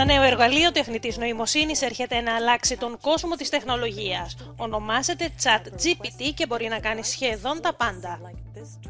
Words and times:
Ένα 0.00 0.06
νέο 0.06 0.22
εργαλείο 0.22 0.72
τεχνητής 0.72 1.16
νοημοσύνης 1.16 1.82
έρχεται 1.82 2.20
να 2.20 2.34
αλλάξει 2.34 2.76
τον 2.76 2.98
κόσμο 3.00 3.34
της 3.34 3.48
τεχνολογίας. 3.48 4.36
Ονομάζεται 4.56 5.28
Chat 5.42 5.66
GPT 5.66 6.32
και 6.34 6.46
μπορεί 6.46 6.68
να 6.68 6.78
κάνει 6.78 7.04
σχεδόν 7.04 7.60
τα 7.60 7.74
πάντα. 7.74 8.20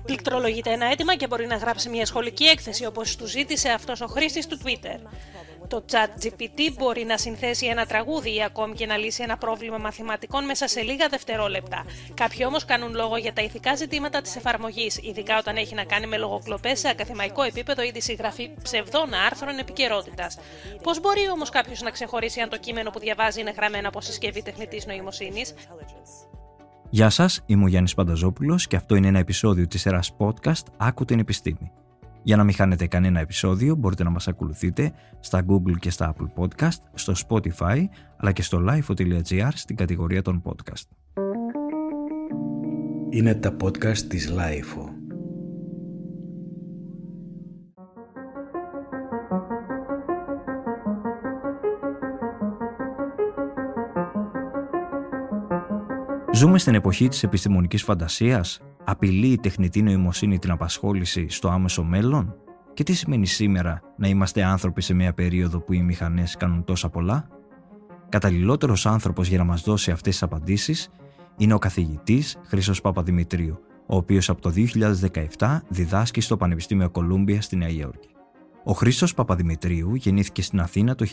Πληκτρολογείται 0.05 0.71
ένα 0.71 0.87
αίτημα 0.87 1.17
και 1.17 1.27
μπορεί 1.27 1.47
να 1.47 1.57
γράψει 1.57 1.89
μια 1.89 2.07
σχολική 2.07 2.45
έκθεση 2.45 2.87
όπως 2.87 3.17
του 3.17 3.27
ζήτησε 3.27 3.69
αυτός 3.69 4.01
ο 4.01 4.07
χρήστης 4.07 4.47
του 4.47 4.59
Twitter. 4.65 4.99
Το 5.69 5.85
chat 5.91 6.25
GPT 6.25 6.73
μπορεί 6.79 7.05
να 7.05 7.19
συνθέσει 7.19 7.67
ένα 7.67 7.87
τραγούδι 7.87 8.35
ή 8.35 8.43
ακόμη 8.43 8.75
και 8.75 8.87
να 8.87 8.97
λύσει 8.97 9.23
ένα 9.23 9.37
πρόβλημα 9.37 9.79
μαθηματικών 9.79 10.45
μέσα 10.45 10.67
σε 10.67 10.81
λίγα 10.81 11.09
δευτερόλεπτα. 11.09 11.85
Κάποιοι 12.15 12.45
όμως 12.47 12.65
κάνουν 12.65 12.95
λόγο 12.95 13.17
για 13.17 13.33
τα 13.33 13.43
ηθικά 13.43 13.75
ζητήματα 13.75 14.21
της 14.21 14.37
εφαρμογής, 14.37 14.99
ειδικά 15.03 15.39
όταν 15.39 15.57
έχει 15.57 15.75
να 15.75 15.85
κάνει 15.85 16.07
με 16.07 16.17
λογοκλοπές 16.17 16.79
σε 16.79 16.89
ακαδημαϊκό 16.89 17.43
επίπεδο 17.43 17.83
ή 17.83 17.93
τη 17.93 18.01
συγγραφή 18.01 18.51
ψευδών 18.63 19.15
άρθρων 19.15 19.59
επικαιρότητας. 19.59 20.39
Πώς 20.83 21.01
μπορεί 21.01 21.31
όμως 21.31 21.51
κάποιος 21.51 21.81
να 21.81 21.91
ξεχωρίσει 21.91 22.41
αν 22.41 22.49
το 22.49 22.57
κείμενο 22.57 22.91
που 22.91 22.99
διαβάζει 22.99 23.41
είναι 23.41 23.51
γραμμένο 23.51 23.89
από 23.89 24.01
συσκευή 24.01 24.43
τεχνητής 24.43 24.87
νοημοσύνης; 24.87 25.55
Γεια 26.91 27.11
σας, 27.11 27.43
είμαι 27.47 27.65
ο 27.65 27.67
Γιάννης 27.67 27.95
Πανταζόπουλος 27.95 28.67
και 28.67 28.77
αυτό 28.77 28.95
είναι 28.95 29.07
ένα 29.07 29.19
επεισόδιο 29.19 29.67
της 29.67 29.81
σειρά 29.81 30.01
podcast 30.19 30.63
Άκου 30.77 31.05
την 31.05 31.19
επιστήμη. 31.19 31.71
Για 32.23 32.37
να 32.37 32.45
μην 32.45 32.55
χάνετε 32.55 32.87
κανένα 32.87 33.21
επεισόδιο 33.21 33.75
μπορείτε 33.75 34.03
να 34.05 34.11
μας 34.11 34.29
ακολουθείτε 34.29 34.93
στα 35.21 35.45
Google 35.49 35.79
και 35.79 35.91
στα 35.91 36.15
Apple 36.15 36.43
Podcast, 36.43 36.79
στο 36.95 37.13
Spotify 37.29 37.85
αλλά 38.17 38.33
και 38.33 38.43
στο 38.43 38.65
lifeo.gr 38.69 39.49
στην 39.55 39.77
κατηγορία 39.77 40.23
των 40.23 40.43
podcast. 40.45 41.15
Είναι 43.11 43.35
τα 43.35 43.57
podcast 43.63 43.99
της 43.99 44.33
Lifeo. 44.37 44.98
Ζούμε 56.39 56.59
στην 56.59 56.75
εποχή 56.75 57.09
της 57.09 57.23
επιστημονικής 57.23 57.83
φαντασίας 57.83 58.61
Απειλεί 58.85 59.27
η 59.27 59.39
τεχνητή 59.39 59.83
νοημοσύνη 59.83 60.39
την 60.39 60.51
απασχόληση 60.51 61.27
στο 61.29 61.49
άμεσο 61.49 61.83
μέλλον; 61.83 62.35
Και 62.75 62.83
τι 62.83 62.93
σημαίνει 62.93 63.27
σήμερα 63.27 63.81
να 63.97 64.09
είμαστε 64.09 64.43
άνθρωποι 64.43 64.83
σε 64.83 64.95
μια 64.95 65.13
περίοδο 65.13 65.61
που 65.61 65.73
οι 65.73 65.83
μηχανές 65.83 66.37
κάνουν 66.37 66.65
τόσα 66.65 66.89
πολλά; 66.89 67.29
Καταλληλότερος 68.09 68.87
άνθρωπος 68.87 69.29
για 69.29 69.39
να 69.39 69.45
μας 69.45 69.63
δώσει 69.63 69.91
αυτές 69.91 70.13
τις 70.13 70.23
απαντήσεις 70.23 70.89
είναι 71.37 71.55
ο 71.55 71.59
καθηγητής 71.59 72.37
Χρήσο 72.47 72.73
Παπαδημητρίου, 72.83 73.59
ο 73.87 73.97
οποίος 73.97 74.29
από 74.29 74.41
το 74.41 74.53
2017 75.37 75.63
διδάσκει 75.69 76.21
στο 76.21 76.37
Πανεπιστήμιο 76.37 76.91
Κολούμπια 76.91 77.43
στη 77.43 77.57
Νέα 77.57 77.69
Υόρκη. 77.69 78.09
Ο 78.65 78.73
Χρήστος 78.73 79.15
Παπαδημητρίου 79.15 79.95
γεννήθηκε 79.95 80.43
στην 80.43 80.61
Αθήνα 80.61 80.95
το 80.95 81.07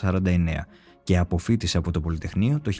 1949 0.00 0.66
και 1.02 1.18
αποφύτησε 1.18 1.78
από 1.78 1.90
το 1.90 2.00
Πολυτεχνείο 2.00 2.60
το 2.60 2.70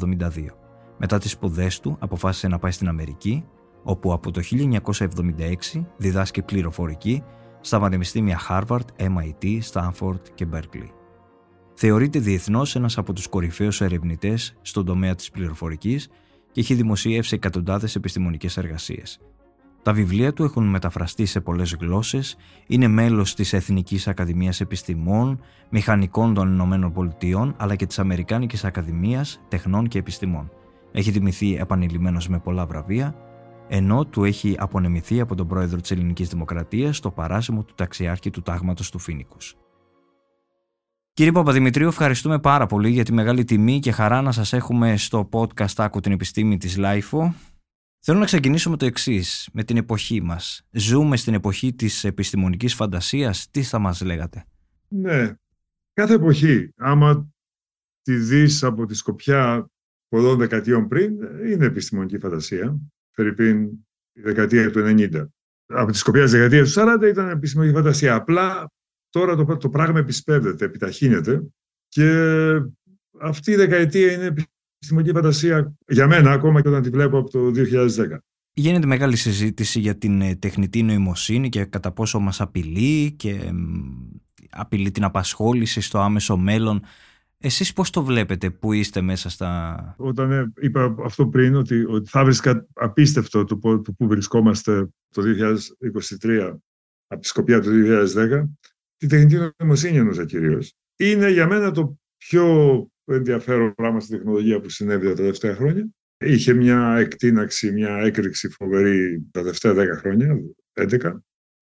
1972. 0.00 0.69
Μετά 1.02 1.18
τις 1.18 1.30
σπουδές 1.30 1.80
του 1.80 1.96
αποφάσισε 1.98 2.48
να 2.48 2.58
πάει 2.58 2.70
στην 2.70 2.88
Αμερική 2.88 3.44
όπου 3.82 4.12
από 4.12 4.30
το 4.30 4.40
1976 5.74 5.84
διδάσκει 5.96 6.42
πληροφορική 6.42 7.22
στα 7.60 7.80
πανεπιστήμια 7.80 8.40
Harvard, 8.48 8.84
MIT, 8.96 9.60
Stanford 9.72 10.20
και 10.34 10.46
Berkeley. 10.52 10.88
Θεωρείται 11.74 12.18
διεθνώς 12.18 12.76
ένας 12.76 12.98
από 12.98 13.12
τους 13.12 13.28
κορυφαίους 13.28 13.80
ερευνητές 13.80 14.56
στον 14.62 14.84
τομέα 14.84 15.14
της 15.14 15.30
πληροφορικής 15.30 16.08
και 16.52 16.60
έχει 16.60 16.74
δημοσιεύσει 16.74 17.34
εκατοντάδες 17.34 17.94
επιστημονικές 17.94 18.56
εργασίες. 18.56 19.20
Τα 19.82 19.92
βιβλία 19.92 20.32
του 20.32 20.44
έχουν 20.44 20.64
μεταφραστεί 20.66 21.26
σε 21.26 21.40
πολλές 21.40 21.76
γλώσσες, 21.80 22.36
είναι 22.66 22.88
μέλος 22.88 23.34
της 23.34 23.52
Εθνικής 23.52 24.08
Ακαδημίας 24.08 24.60
Επιστημών, 24.60 25.40
Μηχανικών 25.70 26.34
των 26.34 26.52
Ηνωμένων 26.52 26.92
Πολιτειών 26.92 27.54
αλλά 27.56 27.74
και 27.74 27.86
της 27.86 27.98
Αμερικάνικης 27.98 28.64
Ακαδημίας 28.64 29.40
Τεχνών 29.48 29.88
και 29.88 29.98
Επιστημών. 29.98 30.50
Έχει 30.92 31.12
τιμηθεί 31.12 31.56
επανειλημμένος 31.56 32.28
με 32.28 32.38
πολλά 32.38 32.66
βραβεία 32.66 33.14
ενώ 33.72 34.06
του 34.06 34.24
έχει 34.24 34.54
απονεμηθεί 34.58 35.20
από 35.20 35.34
τον 35.34 35.46
πρόεδρο 35.48 35.80
της 35.80 35.90
Ελληνικής 35.90 36.28
Δημοκρατίας 36.28 37.00
το 37.00 37.10
παράσημο 37.10 37.62
του 37.62 37.74
ταξιάρχη 37.74 38.30
του 38.30 38.42
τάγματος 38.42 38.90
του 38.90 38.98
Φίνικους. 38.98 39.56
Κύριε 41.12 41.32
Παπαδημητρίου, 41.32 41.88
ευχαριστούμε 41.88 42.38
πάρα 42.38 42.66
πολύ 42.66 42.90
για 42.90 43.04
τη 43.04 43.12
μεγάλη 43.12 43.44
τιμή 43.44 43.78
και 43.78 43.92
χαρά 43.92 44.22
να 44.22 44.32
σας 44.32 44.52
έχουμε 44.52 44.96
στο 44.96 45.28
podcast 45.32 45.74
«Άκου 45.76 46.00
την 46.00 46.12
επιστήμη» 46.12 46.56
της 46.56 46.76
LIFO. 46.78 47.32
Θέλω 47.98 48.18
να 48.18 48.24
ξεκινήσω 48.24 48.70
με 48.70 48.76
το 48.76 48.86
εξής, 48.86 49.48
με 49.52 49.64
την 49.64 49.76
εποχή 49.76 50.22
μας. 50.22 50.62
Ζούμε 50.70 51.16
στην 51.16 51.34
εποχή 51.34 51.74
της 51.74 52.04
επιστημονικής 52.04 52.74
φαντασίας. 52.74 53.50
Τι 53.50 53.62
θα 53.62 53.78
μας 53.78 54.00
λέγατε; 54.00 54.44
Ναι, 54.88 55.32
κάθε 55.92 56.14
εποχή, 56.14 56.72
άμα 56.76 57.32
τη 58.02 58.16
δεις 58.16 58.62
από 58.62 58.86
τη 58.86 58.94
σκοπιά 58.94 59.70
πολλών 60.10 60.38
δεκαετιών 60.38 60.88
πριν, 60.88 61.12
είναι 61.52 61.66
επιστημονική 61.66 62.18
φαντασία. 62.18 62.76
Φερρυπίν 63.10 63.62
η 64.12 64.20
δεκαετία 64.20 64.70
του 64.70 64.80
90. 64.84 65.26
Από 65.66 65.92
τη 65.92 65.98
σκοπιά 65.98 66.22
της 66.22 66.32
δεκαετίας 66.32 66.72
του 66.72 66.80
40 66.80 67.08
ήταν 67.08 67.28
επιστημονική 67.28 67.74
φαντασία. 67.74 68.14
Απλά 68.14 68.70
τώρα 69.10 69.36
το, 69.36 69.56
το 69.56 69.68
πράγμα 69.68 69.98
επισπεύδεται, 69.98 70.64
επιταχύνεται 70.64 71.42
και 71.88 72.12
αυτή 73.20 73.50
η 73.50 73.56
δεκαετία 73.56 74.12
είναι 74.12 74.34
επιστημονική 74.76 75.12
φαντασία 75.12 75.74
για 75.86 76.06
μένα 76.06 76.32
ακόμα 76.32 76.62
και 76.62 76.68
όταν 76.68 76.82
τη 76.82 76.90
βλέπω 76.90 77.18
από 77.18 77.30
το 77.30 77.52
2010. 77.54 78.16
Γίνεται 78.52 78.86
μεγάλη 78.86 79.16
συζήτηση 79.16 79.80
για 79.80 79.98
την 79.98 80.20
ε, 80.20 80.34
τεχνητή 80.34 80.82
νοημοσύνη 80.82 81.48
και 81.48 81.64
κατά 81.64 81.92
πόσο 81.92 82.20
μας 82.20 82.40
απειλεί 82.40 83.12
και 83.12 83.52
απειλεί 84.50 84.90
την 84.90 85.04
απασχόληση 85.04 85.80
στο 85.80 85.98
άμεσο 85.98 86.36
μέλλον. 86.36 86.82
Εσείς 87.42 87.72
πώς 87.72 87.90
το 87.90 88.02
βλέπετε 88.02 88.50
που 88.50 88.72
είστε 88.72 89.00
μέσα 89.00 89.28
στα... 89.28 89.94
Όταν 89.98 90.32
ε, 90.32 90.52
είπα 90.60 90.96
αυτό 91.04 91.26
πριν 91.26 91.54
ότι, 91.54 91.84
ότι 91.84 92.10
θα 92.10 92.24
βρίσκα 92.24 92.66
απίστευτο 92.72 93.44
το, 93.44 93.58
το 93.58 93.92
που 93.92 94.06
βρισκόμαστε 94.06 94.88
το 95.08 95.22
2023 96.22 96.56
από 97.06 97.20
τη 97.20 97.26
σκοπιά 97.26 97.60
του 97.60 97.70
2010, 98.14 98.42
τη 98.96 99.06
τεχνητή 99.06 99.52
νοημοσύνη 99.58 99.96
εννοούσα 99.96 100.24
κυρίως. 100.24 100.74
Είναι 100.96 101.30
για 101.30 101.46
μένα 101.46 101.70
το 101.70 101.98
πιο 102.16 102.86
ενδιαφέρον 103.04 103.74
πράγμα 103.74 104.00
στην 104.00 104.16
τεχνολογία 104.16 104.60
που 104.60 104.68
συνέβη 104.68 105.06
τα 105.06 105.14
τελευταία 105.14 105.54
χρόνια. 105.54 105.88
Είχε 106.24 106.52
μια 106.52 106.96
εκτείναξη, 106.96 107.72
μια 107.72 107.96
έκρηξη 107.96 108.48
φοβερή 108.48 109.26
τα 109.30 109.40
τελευταία 109.40 109.74
10 109.74 109.98
χρόνια, 109.98 110.36
11, 110.72 111.12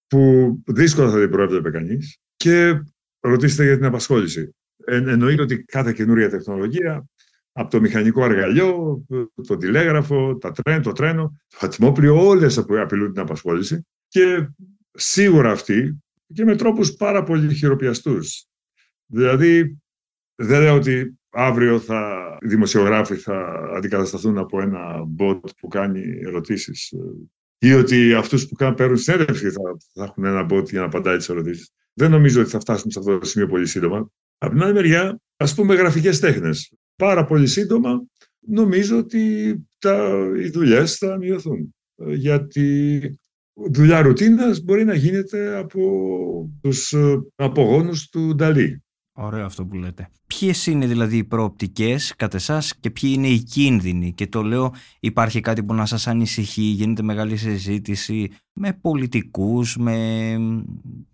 που 0.06 0.62
δύσκολα 0.66 1.10
θα 1.10 1.20
την 1.20 1.30
προέβλεπε 1.30 1.70
κανείς. 1.70 2.18
Και 2.36 2.82
ρωτήστε 3.20 3.64
για 3.64 3.76
την 3.76 3.84
απασχόληση 3.84 4.52
εννοείται 4.86 5.42
ότι 5.42 5.64
κάθε 5.64 5.92
καινούρια 5.92 6.30
τεχνολογία, 6.30 7.04
από 7.52 7.70
το 7.70 7.80
μηχανικό 7.80 8.22
αργαλιό, 8.22 9.02
το 9.46 9.56
τηλέγραφο, 9.56 10.36
τα 10.36 10.52
τρέν, 10.52 10.82
το 10.82 10.92
τρένο, 10.92 11.40
το 11.48 11.58
ατμόπλιο, 11.60 12.26
όλες 12.26 12.58
απειλούν 12.58 13.12
την 13.12 13.22
απασχόληση 13.22 13.86
και 14.08 14.48
σίγουρα 14.92 15.50
αυτοί 15.50 16.02
και 16.34 16.44
με 16.44 16.56
τρόπους 16.56 16.92
πάρα 16.92 17.22
πολύ 17.22 17.54
χειροπιαστούς. 17.54 18.46
Δηλαδή, 19.06 19.78
δεν 20.34 20.60
λέω 20.60 20.74
ότι 20.74 21.18
αύριο 21.30 21.78
θα, 21.78 22.18
οι 22.40 22.48
δημοσιογράφοι 22.48 23.16
θα 23.16 23.62
αντικατασταθούν 23.76 24.38
από 24.38 24.60
ένα 24.60 25.06
bot 25.18 25.40
που 25.60 25.68
κάνει 25.68 26.02
ερωτήσεις 26.22 26.92
ή 27.58 27.72
ότι 27.72 28.14
αυτούς 28.14 28.48
που 28.48 28.54
κάνουν, 28.54 28.74
παίρνουν 28.74 28.96
συνέντευξη 28.96 29.50
θα, 29.50 29.76
θα 29.94 30.04
έχουν 30.04 30.24
ένα 30.24 30.46
bot 30.50 30.70
για 30.70 30.80
να 30.80 30.86
απαντάει 30.86 31.16
τις 31.16 31.28
ερωτήσεις. 31.28 31.72
Δεν 31.98 32.10
νομίζω 32.10 32.40
ότι 32.40 32.50
θα 32.50 32.60
φτάσουμε 32.60 32.92
σε 32.92 32.98
αυτό 32.98 33.18
το 33.18 33.26
σημείο 33.26 33.48
πολύ 33.48 33.66
σύντομα. 33.66 34.10
Από 34.38 34.52
την 34.52 34.62
άλλη 34.62 34.72
μεριά, 34.72 35.20
ας 35.36 35.54
πούμε 35.54 35.74
γραφικές 35.74 36.20
τέχνες. 36.20 36.72
Πάρα 36.96 37.24
πολύ 37.24 37.46
σύντομα 37.46 38.06
νομίζω 38.40 38.98
ότι 38.98 39.54
τα, 39.78 40.26
οι 40.36 40.48
δουλειές 40.48 40.94
θα 40.94 41.16
μειωθούν. 41.16 41.74
Γιατί 42.06 43.00
δουλειά 43.72 44.02
ρουτίνας 44.02 44.60
μπορεί 44.60 44.84
να 44.84 44.94
γίνεται 44.94 45.56
από 45.56 46.50
τους 46.60 46.94
απογόνους 47.34 48.08
του 48.08 48.34
Νταλή. 48.34 48.82
Ωραίο 49.20 49.44
αυτό 49.44 49.64
που 49.64 49.76
λέτε. 49.76 50.08
Ποιες 50.26 50.66
είναι 50.66 50.86
δηλαδή 50.86 51.16
οι 51.16 51.24
προοπτικές 51.24 52.14
κατά 52.16 52.36
εσάς 52.36 52.76
και 52.76 52.90
ποιοι 52.90 53.12
είναι 53.14 53.28
οι 53.28 53.38
κίνδυνοι; 53.38 54.12
Και 54.12 54.26
το 54.26 54.42
λέω, 54.42 54.74
υπάρχει 55.00 55.40
κάτι 55.40 55.62
που 55.64 55.74
να 55.74 55.86
σας 55.86 56.06
ανησυχεί, 56.06 56.62
γίνεται 56.62 57.02
μεγάλη 57.02 57.36
συζήτηση 57.36 58.30
με 58.52 58.78
πολιτικούς, 58.80 59.76
με 59.76 60.36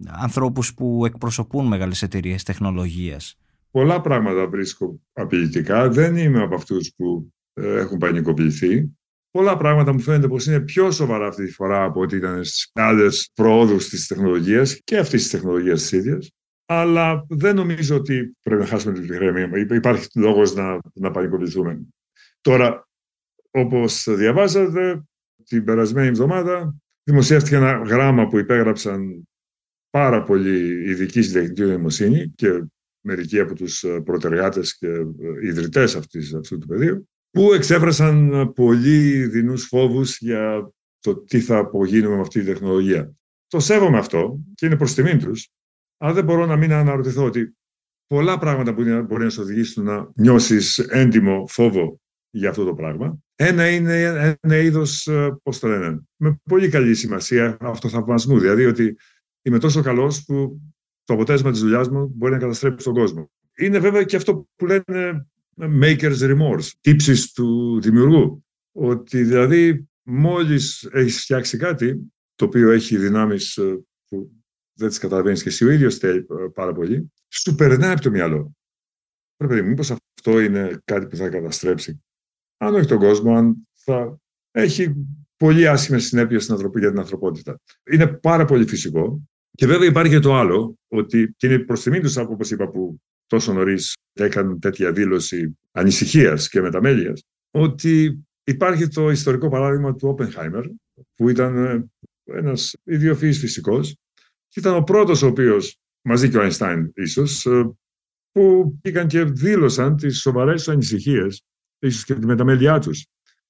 ανθρώπους 0.07 0.75
που 0.75 1.07
εκπροσωπούν 1.07 1.67
μεγάλες 1.67 2.03
εταιρείες 2.03 2.43
τεχνολογίας; 2.43 3.39
Πολλά 3.71 4.01
πράγματα 4.01 4.47
βρίσκω 4.47 5.01
απειλητικά. 5.13 5.89
Δεν 5.89 6.17
είμαι 6.17 6.43
από 6.43 6.55
αυτούς 6.55 6.93
που 6.97 7.33
ε, 7.53 7.79
έχουν 7.79 7.99
πανικοποιηθεί. 7.99 8.93
Πολλά 9.31 9.57
πράγματα 9.57 9.93
μου 9.93 10.01
φαίνεται 10.01 10.29
πως 10.29 10.47
είναι 10.47 10.61
πιο 10.61 10.91
σοβαρά 10.91 11.27
αυτή 11.27 11.45
τη 11.45 11.53
φορά 11.53 11.85
από 11.85 12.01
ό,τι 12.01 12.17
ήταν 12.17 12.45
στις 12.45 12.71
άλλες 12.75 13.31
προόδους 13.35 13.89
της 13.89 14.07
τεχνολογίας 14.07 14.81
και 14.85 14.99
αυτής 14.99 15.23
της 15.23 15.31
τεχνολογίας 15.31 15.81
της 15.81 15.93
ίδιας 15.93 16.31
αλλά 16.67 17.27
δεν 17.29 17.55
νομίζω 17.55 17.97
ότι 17.97 18.37
πρέπει 18.43 18.61
να 18.61 18.67
χάσουμε 18.67 18.95
την 18.95 19.15
ηρεμία. 19.15 19.51
Υπάρχει 19.71 20.09
λόγος 20.15 20.55
να, 20.55 20.79
να 20.95 21.11
πανικοποιηθούμε. 21.11 21.81
Τώρα, 22.41 22.89
όπως 23.51 24.07
διαβάζατε, 24.09 25.05
την 25.45 25.65
περασμένη 25.65 26.07
εβδομάδα 26.09 26.77
δημοσιεύτηκε 27.03 27.57
ένα 27.57 27.73
γράμμα 27.73 28.27
που 28.27 28.39
υπέγραψαν 28.39 29.29
πάρα 29.91 30.23
πολλοί 30.23 30.91
ειδικοί 30.91 31.23
στην 31.23 31.35
τεχνητή 31.35 31.63
νοημοσύνη 31.63 32.33
και 32.37 32.65
μερικοί 33.01 33.41
από 33.41 33.55
τους 33.55 33.85
προτεργάτες 34.05 34.79
και 34.79 34.89
ιδρυτές 35.43 35.97
αυτής, 35.97 36.35
αυτού 36.35 36.59
του 36.59 36.67
πεδίου, 36.67 37.09
που 37.31 37.53
εξέφρασαν 37.53 38.53
πολύ 38.55 39.27
δεινούς 39.27 39.67
φόβους 39.67 40.19
για 40.19 40.73
το 41.01 41.17
τι 41.17 41.41
θα 41.41 41.59
απογίνουμε 41.59 42.15
με 42.15 42.21
αυτή 42.21 42.41
τη 42.41 42.47
τεχνολογία. 42.47 43.15
Το 43.47 43.61
σέβομαι 43.61 43.99
αυτό 43.99 44.41
και 44.55 44.67
είναι 44.67 44.77
προς 44.77 44.95
τιμήν 44.95 45.19
τους, 45.19 45.49
αλλά 45.97 46.13
δεν 46.13 46.25
μπορώ 46.25 46.47
να 46.47 46.57
μην 46.57 46.73
αναρωτηθώ 46.73 47.25
ότι 47.25 47.57
πολλά 48.07 48.39
πράγματα 48.39 48.75
που 48.75 48.83
μπορεί 48.83 49.25
να 49.25 49.31
σου 49.31 49.43
οδηγήσουν 49.43 49.85
να 49.85 50.11
νιώσεις 50.15 50.79
έντιμο 50.79 51.47
φόβο 51.49 52.01
για 52.31 52.49
αυτό 52.49 52.65
το 52.65 52.75
πράγμα. 52.75 53.19
Ένα 53.35 53.69
είναι 53.69 54.03
ένα 54.41 54.57
είδος, 54.57 55.09
πώς 55.43 55.59
το 55.59 55.69
λένε, 55.69 56.03
με 56.17 56.41
πολύ 56.43 56.69
καλή 56.69 56.95
σημασία 56.95 57.57
αυτοθαυμασμού. 57.61 58.39
Δηλαδή 58.39 58.65
ότι 58.65 58.97
είμαι 59.43 59.59
τόσο 59.59 59.83
καλός 59.83 60.25
που 60.25 60.61
το 61.05 61.15
αποτέλεσμα 61.15 61.51
της 61.51 61.61
δουλειάς 61.61 61.89
μου 61.89 62.13
μπορεί 62.15 62.33
να 62.33 62.39
καταστρέψει 62.39 62.85
τον 62.85 62.95
κόσμο. 62.95 63.31
Είναι 63.57 63.79
βέβαια 63.79 64.03
και 64.03 64.17
αυτό 64.17 64.49
που 64.57 64.67
λένε 64.67 65.27
maker's 65.59 66.19
remorse, 66.19 66.71
τύψεις 66.81 67.33
του 67.33 67.81
δημιουργού. 67.81 68.45
Ότι 68.73 69.23
δηλαδή 69.23 69.89
μόλις 70.03 70.89
έχεις 70.93 71.21
φτιάξει 71.21 71.57
κάτι 71.57 72.13
το 72.35 72.45
οποίο 72.45 72.71
έχει 72.71 72.97
δυνάμεις 72.97 73.57
ε, 73.57 73.85
που 74.09 74.31
δεν 74.75 74.89
τις 74.89 74.99
καταλαβαίνεις 74.99 75.43
και 75.43 75.49
εσύ 75.49 75.65
ο 75.65 75.71
ίδιος 75.71 75.99
πάρα 76.55 76.73
πολύ, 76.73 77.13
σου 77.29 77.55
περνάει 77.55 77.93
από 77.93 78.01
το 78.01 78.11
μυαλό. 78.11 78.57
Πρέπει 79.37 79.63
μήπως 79.63 79.91
αυτό 79.91 80.41
είναι 80.41 80.79
κάτι 80.85 81.07
που 81.07 81.17
θα 81.17 81.29
καταστρέψει. 81.29 82.03
Αν 82.57 82.75
όχι 82.75 82.87
τον 82.87 82.99
κόσμο, 82.99 83.37
αν 83.37 83.69
θα 83.73 84.19
έχει 84.51 84.95
πολύ 85.37 85.69
άσχημες 85.69 86.05
συνέπειες 86.05 86.47
για 86.75 86.91
την 86.91 86.99
ανθρωπότητα. 86.99 87.61
Είναι 87.91 88.07
πάρα 88.07 88.45
πολύ 88.45 88.67
φυσικό. 88.67 89.23
Και 89.51 89.67
βέβαια 89.67 89.89
υπάρχει 89.89 90.13
και 90.13 90.21
το 90.21 90.35
άλλο, 90.35 90.79
ότι 90.89 91.35
και 91.37 91.47
είναι 91.47 91.59
προς 91.59 91.83
τιμή 91.83 92.01
τους, 92.01 92.17
όπως 92.17 92.51
είπα, 92.51 92.69
που 92.69 93.01
τόσο 93.27 93.53
νωρίς 93.53 93.93
έκαναν 94.13 94.59
τέτοια 94.59 94.93
δήλωση 94.93 95.59
ανησυχίας 95.73 96.49
και 96.49 96.61
μεταμέλειας, 96.61 97.23
ότι 97.51 98.25
υπάρχει 98.45 98.89
το 98.89 99.11
ιστορικό 99.11 99.49
παράδειγμα 99.49 99.95
του 99.95 100.09
Όπενχάιμερ, 100.09 100.65
που 101.15 101.29
ήταν 101.29 101.65
ε, 101.65 101.85
ένας 102.25 102.77
ιδιοφυής 102.85 103.39
φυσικός, 103.39 103.97
και 104.55 104.61
ήταν 104.61 104.75
ο 104.75 104.83
πρώτος 104.83 105.23
ο 105.23 105.27
οποίος, 105.27 105.81
μαζί 106.03 106.31
και 106.31 106.37
ο 106.37 106.41
Αϊνστάιν 106.41 106.93
ίσως, 106.95 107.47
ε, 107.47 107.77
που 108.31 108.75
πήγαν 108.83 109.09
και 109.09 109.25
δήλωσαν 109.25 109.97
τις 109.97 110.21
σοβαρές 110.21 110.65
τους 110.65 110.73
ανησυχίες, 110.73 111.45
ίσως 111.79 112.05
και 112.05 112.15
τη 112.15 112.27
μεταμέλειά 112.27 112.79
τους, 112.79 113.07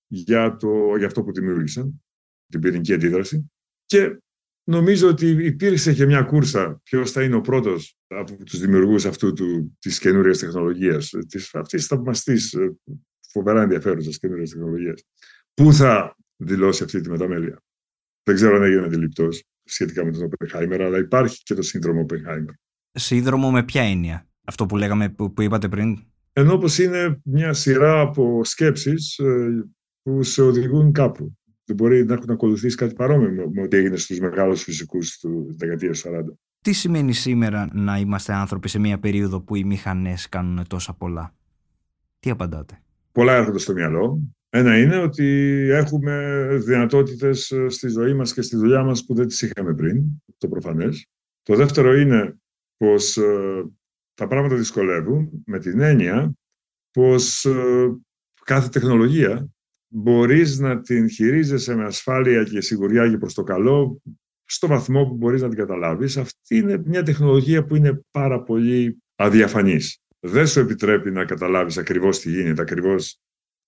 για, 0.06 0.56
για 0.98 1.06
αυτό 1.06 1.22
που 1.22 1.32
δημιούργησαν, 1.32 2.02
την 2.46 2.60
πυρηνική 2.60 2.92
αντίδραση. 2.94 3.52
Και 3.84 4.18
Νομίζω 4.66 5.08
ότι 5.08 5.26
υπήρξε 5.28 5.94
και 5.94 6.06
μια 6.06 6.22
κούρσα 6.22 6.80
ποιος 6.82 7.10
θα 7.10 7.22
είναι 7.22 7.34
ο 7.34 7.40
πρώτος 7.40 7.96
από 8.06 8.44
τους 8.44 8.58
δημιουργούς 8.58 9.04
αυτού 9.04 9.32
της 9.78 9.98
καινούρια 9.98 10.38
τεχνολογίας, 10.38 11.14
αυτής 11.14 11.50
της 11.68 11.86
θαυμαστής, 11.86 12.52
ε, 12.52 12.76
φοβερά 13.28 13.62
ενδιαφέρουσας 13.62 14.18
καινούρια 14.18 14.44
τεχνολογίας. 14.44 15.04
Πού 15.54 15.72
θα 15.72 16.16
δηλώσει 16.36 16.84
αυτή 16.84 17.00
τη 17.00 17.10
μεταμέλεια; 17.10 17.62
Δεν 18.22 18.34
ξέρω 18.34 18.56
αν 18.56 18.62
έγινε 18.62 18.84
αντιληπτός 18.84 19.44
σχετικά 19.64 20.05
με 20.05 20.11
τον 20.11 20.22
Οπενχάιμερ, 20.22 20.82
αλλά 20.82 20.99
υπάρχει 20.99 21.43
και 21.43 21.55
το 21.55 21.62
σύνδρομο 21.62 22.00
Οπενχάιμερ. 22.00 22.55
Σύνδρομο 22.93 23.50
με 23.50 23.62
ποια 23.62 23.82
έννοια, 23.82 24.28
αυτό 24.44 24.66
που 24.66 24.76
λέγαμε, 24.76 25.08
που, 25.08 25.32
που 25.32 25.43
είπατε 25.43 25.69
πριν; 25.69 25.99
Ενώ 26.32 26.58
πως 26.58 26.78
είναι 26.78 27.20
μια 27.25 27.52
σειρά 27.52 28.00
από 28.00 28.44
σκέψεις 28.44 29.19
ε, 29.19 29.66
που 30.02 30.22
σε 30.22 30.43
οδηγούν 30.43 30.93
κάπου 30.93 31.37
δεν 31.64 31.76
μπορεί 31.76 32.05
να 32.05 32.14
έχουν 32.14 32.31
ακολουθήσει 32.31 32.76
κάτι 32.76 32.94
παρόμοιο 32.94 33.50
με 33.50 33.62
ό,τι 33.62 33.76
έγινε 33.76 33.96
στους 33.96 34.19
μεγάλους 34.19 34.62
φυσικούς 34.62 35.19
του 35.19 35.55
δεκαετίας 35.58 36.05
40. 36.06 36.10
Τι 36.60 36.72
σημαίνει 36.72 37.12
σήμερα 37.12 37.69
να 37.72 37.99
είμαστε 37.99 38.34
άνθρωποι 38.34 38.69
σε 38.69 38.78
μια 38.78 38.99
περίοδο 38.99 39.40
που 39.40 39.55
οι 39.55 39.64
μηχανές 39.64 40.28
κάνουν 40.28 40.67
τόσα 40.67 40.94
πολλά; 40.94 41.34
Τι 42.20 42.31
απαντάτε; 42.31 42.78
Πολλά 43.12 43.34
έρχονται 43.34 43.58
στο 43.58 43.72
μυαλό. 43.72 44.20
Ένα 44.56 44.78
είναι 44.78 44.96
ότι 44.96 45.24
έχουμε 45.70 46.46
δυνατότητες 46.64 47.54
στη 47.68 47.88
ζωή 47.88 48.14
μας 48.14 48.34
και 48.34 48.42
στη 48.42 48.56
δουλειά 48.56 48.82
μας 48.82 49.04
που 49.04 49.14
δεν 49.14 49.26
τις 49.26 49.42
είχαμε 49.42 49.74
πριν, 49.74 50.04
το 50.38 50.48
προφανές. 50.48 51.06
Το 51.42 51.54
δεύτερο 51.54 51.94
είναι 51.94 52.38
πως 52.76 53.16
ε, 53.16 53.64
τα 54.14 54.26
πράγματα 54.26 54.54
δυσκολεύουν 54.56 55.42
με 55.46 55.58
την 55.58 55.80
έννοια 55.80 56.32
πως 56.90 57.44
ε, 57.44 57.96
κάθε 58.44 58.68
τεχνολογία 58.68 59.48
μπορείς 59.88 60.58
να 60.58 60.80
την 60.80 61.10
χειρίζεσαι 61.10 61.74
με 61.74 61.84
ασφάλεια 61.84 62.44
και 62.44 62.60
σιγουριά 62.60 63.08
και 63.10 63.18
προς 63.18 63.34
το 63.34 63.42
καλό 63.42 64.02
στο 64.44 64.66
βαθμό 64.66 65.06
που 65.06 65.14
μπορείς 65.14 65.42
να 65.42 65.48
την 65.48 65.58
καταλάβεις. 65.58 66.16
Αυτή 66.16 66.56
είναι 66.56 66.82
μια 66.84 67.02
τεχνολογία 67.02 67.64
που 67.64 67.76
είναι 67.76 68.00
πάρα 68.10 68.42
πολύ 68.42 68.98
αδιαφανής. 69.16 69.98
Δεν 70.20 70.46
σου 70.46 70.60
επιτρέπει 70.60 71.10
να 71.10 71.24
καταλάβεις 71.24 71.78
ακριβώς 71.78 72.18
τι 72.18 72.30
γίνεται, 72.30 72.62
ακριβώς 72.62 73.18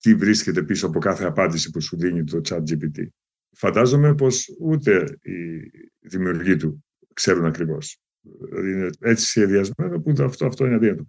τι 0.06 0.14
βρίσκεται 0.14 0.62
πίσω 0.62 0.86
από 0.86 0.98
κάθε 0.98 1.24
απάντηση 1.24 1.70
που 1.70 1.80
σου 1.80 1.96
δίνει 1.96 2.24
το 2.24 2.40
chat 2.48 2.58
GPT. 2.58 3.06
Φαντάζομαι 3.52 4.14
πως 4.14 4.56
ούτε 4.60 5.18
οι 5.22 6.08
δημιουργοί 6.08 6.56
του 6.56 6.84
ξέρουν 7.14 7.44
ακριβώς. 7.44 7.98
Δηλαδή 8.48 8.72
είναι 8.72 8.90
έτσι 9.00 9.26
σχεδιασμένο 9.26 10.00
που 10.00 10.14
αυτό, 10.22 10.46
αυτό 10.46 10.66
είναι 10.66 10.74
αδύνατο. 10.74 11.04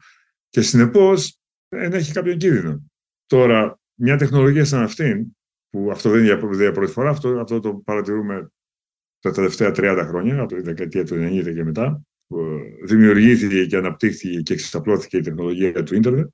Και 0.49 0.61
συνεπώς 0.61 1.39
έχει 1.69 2.13
κάποιον 2.13 2.37
κίνδυνο. 2.37 2.83
Τώρα, 3.25 3.79
μια 3.93 4.17
τεχνολογία 4.17 4.65
σαν 4.65 4.83
αυτήν, 4.83 5.25
που 5.69 5.91
αυτό 5.91 6.09
δεν 6.09 6.19
είναι 6.23 6.37
για 6.53 6.71
πρώτη 6.71 6.91
φορά, 6.91 7.09
αυτό, 7.09 7.29
αυτό 7.39 7.59
το 7.59 7.73
παρατηρούμε 7.73 8.51
τα 9.19 9.31
τελευταία 9.31 9.71
30 9.75 10.05
χρόνια, 10.07 10.39
από 10.39 10.55
τη 10.55 10.61
δεκαετία 10.61 11.05
του 11.05 11.15
90 11.15 11.53
και 11.53 11.63
μετά, 11.63 12.01
που 12.27 12.37
δημιουργήθηκε 12.85 13.65
και 13.65 13.77
αναπτύχθηκε 13.77 14.41
και 14.41 14.53
εξαπλώθηκε 14.53 15.17
η 15.17 15.21
τεχνολογία 15.21 15.83
του 15.83 15.95
ίντερνετ, 15.95 16.29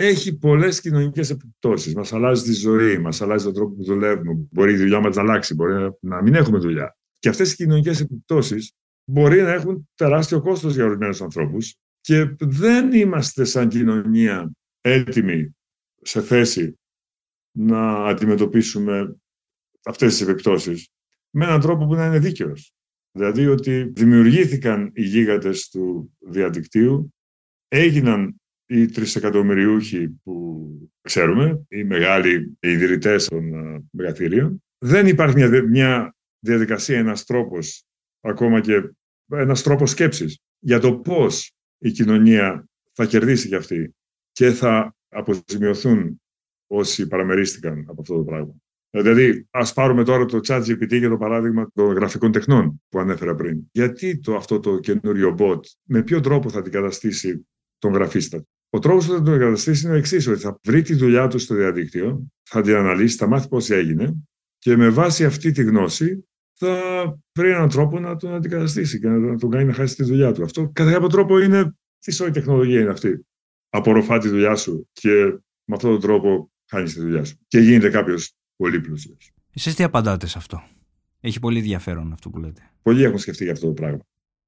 έχει 0.00 0.38
πολλές 0.38 0.80
κοινωνικές 0.80 1.30
επιπτώσεις. 1.30 1.94
Μας 1.94 2.12
αλλάζει 2.12 2.42
τη 2.42 2.52
ζωή, 2.52 2.98
μας 2.98 3.20
αλλάζει 3.20 3.44
τον 3.44 3.54
τρόπο 3.54 3.74
που 3.74 3.84
δουλεύουμε. 3.84 4.46
Μπορεί 4.50 4.72
η 4.72 4.76
δουλειά 4.76 5.00
μας 5.00 5.16
να 5.16 5.22
αλλάξει, 5.22 5.54
μπορεί 5.54 5.90
να 6.00 6.22
μην 6.22 6.34
έχουμε 6.34 6.58
δουλειά. 6.58 6.96
Και 7.18 7.28
αυτές 7.28 7.52
οι 7.52 7.56
κοινωνικές 7.56 8.00
επιπτώσεις 8.00 8.72
μπορεί 9.04 9.42
να 9.42 9.52
έχουν 9.52 9.88
τεράστιο 9.94 10.40
κόστος 10.40 10.74
για 10.74 10.84
ορισμένους 10.84 11.20
ανθρώπους 11.22 11.74
και 12.00 12.34
δεν 12.38 12.92
είμαστε 12.92 13.44
σαν 13.44 13.68
κοινωνία 13.68 14.50
έτοιμοι 14.80 15.56
σε 16.02 16.20
θέση 16.20 16.78
να 17.50 18.06
αντιμετωπίσουμε 18.06 19.16
αυτές 19.84 20.16
τις 20.16 20.28
επιπτώσεις 20.28 20.88
με 21.30 21.44
έναν 21.44 21.60
τρόπο 21.60 21.86
που 21.86 21.94
να 21.94 22.06
είναι 22.06 22.18
δίκαιος. 22.18 22.72
Δηλαδή 23.12 23.46
ότι 23.46 23.92
δημιουργήθηκαν 23.94 24.90
οι 24.94 25.02
γίγαντες 25.02 25.68
του 25.68 26.12
διαδικτύου, 26.18 27.14
έγιναν 27.68 28.40
οι 28.70 28.86
τρισεκατομμυριούχοι 28.86 30.08
που 30.08 30.68
ξέρουμε, 31.00 31.64
οι 31.68 31.84
μεγάλοι 31.84 32.56
ιδρυτές 32.60 33.26
των 33.26 33.54
ε, 33.54 33.82
μεγαθύριων. 33.90 34.62
Δεν 34.78 35.06
υπάρχει 35.06 35.36
μια, 35.36 35.62
μια 35.62 36.16
διαδικασία, 36.38 36.98
ένας 36.98 37.24
τρόπος, 37.24 37.84
ακόμα 38.20 38.60
και 38.60 38.90
ένας 39.32 39.62
τρόπος 39.62 39.90
σκέψης 39.90 40.38
για 40.58 40.80
το 40.80 40.98
πώς 40.98 41.52
η 41.78 41.90
κοινωνία 41.90 42.68
θα 42.92 43.06
κερδίσει 43.06 43.48
κι 43.48 43.54
αυτή 43.54 43.94
και 44.32 44.50
θα 44.50 44.96
αποζημιωθούν 45.08 46.20
όσοι 46.66 47.06
παραμερίστηκαν 47.06 47.84
από 47.88 48.00
αυτό 48.00 48.16
το 48.16 48.22
πράγμα. 48.22 48.54
Δηλαδή, 48.90 49.46
ας 49.50 49.72
πάρουμε 49.72 50.04
τώρα 50.04 50.24
το 50.24 50.40
chat 50.42 50.62
GPT 50.62 50.98
για 50.98 51.08
το 51.08 51.16
παράδειγμα 51.16 51.70
των 51.74 51.92
γραφικών 51.92 52.32
τεχνών 52.32 52.82
που 52.88 52.98
ανέφερα 52.98 53.34
πριν. 53.34 53.60
Γιατί 53.72 54.18
το, 54.18 54.36
αυτό 54.36 54.60
το 54.60 54.78
καινούριο 54.78 55.34
bot, 55.38 55.60
με 55.82 56.02
ποιο 56.02 56.20
τρόπο 56.20 56.50
θα 56.50 56.58
αντικαταστήσει 56.58 57.48
τον 57.78 57.92
γραφίστα. 57.92 58.44
Ο 58.70 58.78
τρόπος 58.78 59.06
που 59.06 59.12
θα 59.12 59.22
τον 59.22 59.34
αντικαταστήσει 59.34 59.86
είναι 59.86 59.94
ο 59.94 59.98
εξής, 59.98 60.26
ότι 60.26 60.40
θα 60.40 60.58
βρει 60.62 60.82
τη 60.82 60.94
δουλειά 60.94 61.28
του 61.28 61.38
στο 61.38 61.54
διαδίκτυο, 61.54 62.26
θα 62.42 62.60
την 62.60 62.74
αναλύσει, 62.74 63.16
θα 63.16 63.26
μάθει 63.26 63.48
πώς 63.48 63.70
έγινε 63.70 64.14
και 64.58 64.76
με 64.76 64.88
βάση 64.88 65.24
αυτή 65.24 65.50
τη 65.50 65.62
γνώση 65.62 66.24
θα 66.54 66.76
βρει 67.38 67.50
έναν 67.50 67.68
τρόπο 67.68 67.98
να 67.98 68.16
τον 68.16 68.34
αντικαταστήσει 68.34 69.00
και 69.00 69.08
να 69.08 69.38
τον 69.38 69.50
κάνει 69.50 69.64
να 69.64 69.72
χάσει 69.72 69.94
τη 69.94 70.04
δουλειά 70.04 70.32
του. 70.32 70.42
Αυτό 70.42 70.70
κατά 70.72 70.92
κάποιο 70.92 71.08
τρόπο 71.08 71.38
είναι. 71.38 71.76
Τι 71.98 72.12
σώη 72.12 72.30
τεχνολογία 72.30 72.80
είναι 72.80 72.90
αυτή; 72.90 73.26
Απορροφά 73.68 74.18
τη 74.18 74.28
δουλειά 74.28 74.56
σου 74.56 74.88
και 74.92 75.10
με 75.64 75.74
αυτόν 75.74 75.90
τον 75.90 76.00
τρόπο 76.00 76.50
χάνεις 76.70 76.94
τη 76.94 77.00
δουλειά 77.00 77.24
σου. 77.24 77.38
Και 77.48 77.58
γίνεται 77.58 77.90
κάποιος 77.90 78.32
πολύ 78.56 78.80
πλούσιο. 78.80 79.16
Εσείς 79.54 79.74
τι 79.74 79.82
απαντάτε 79.82 80.26
σε 80.26 80.38
αυτό; 80.38 80.62
Έχει 81.20 81.40
πολύ 81.40 81.58
ενδιαφέρον 81.58 82.12
αυτό 82.12 82.30
που 82.30 82.38
λέτε. 82.38 82.60
Πολλοί 82.82 83.02
έχουν 83.02 83.18
σκεφτεί 83.18 83.44
για 83.44 83.52
αυτό 83.52 83.66
το 83.66 83.72
πράγμα. 83.72 84.00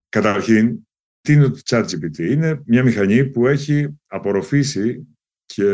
Καταρχήν, 0.09 0.79
τι 1.21 1.33
είναι 1.33 1.49
το 1.49 1.61
ChatGPT; 1.65 2.19
Είναι 2.19 2.63
μια 2.67 2.83
μηχανή 2.83 3.27
που 3.31 3.47
έχει 3.47 3.99
απορροφήσει 4.07 5.07
και 5.45 5.65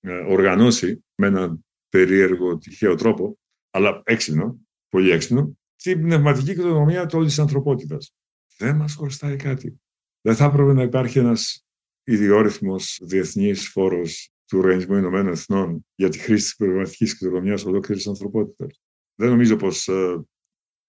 ε, 0.00 0.12
οργανώσει 0.28 1.04
με 1.14 1.26
έναν 1.26 1.64
περίεργο, 1.88 2.58
τυχαίο 2.58 2.94
τρόπο, 2.94 3.38
αλλά 3.70 4.02
έξυπνο, 4.04 4.58
πολύ 4.88 5.10
έξυπνο, 5.10 5.58
την 5.76 6.00
πνευματική 6.00 6.54
κληρονομιά 6.54 7.10
όλης 7.12 7.28
της 7.28 7.38
ανθρωπότητας. 7.38 8.14
Δεν 8.58 8.76
μας 8.76 8.94
χρωστάει 8.94 9.36
κάτι. 9.36 9.80
Δεν 10.20 10.34
θα 10.34 10.44
έπρεπε 10.44 10.72
να 10.72 10.82
υπάρχει 10.82 11.18
ένας 11.18 11.64
ιδιόρυθμος 12.04 13.00
διεθνής 13.02 13.68
φόρος 13.68 14.32
του 14.46 14.58
Οργανισμού 14.58 14.96
Ηνωμένων 14.96 15.32
Εθνών 15.32 15.86
για 15.94 16.08
τη 16.08 16.18
χρήση 16.18 16.42
της 16.44 16.56
πνευματικής 16.56 17.18
κληρονομιάς 17.18 17.64
ολόκληρης 17.64 18.06
ανθρωπότητας. 18.06 18.80
Δεν 19.14 19.28
νομίζω 19.28 19.56
πως 19.56 19.88
ε, 19.88 20.24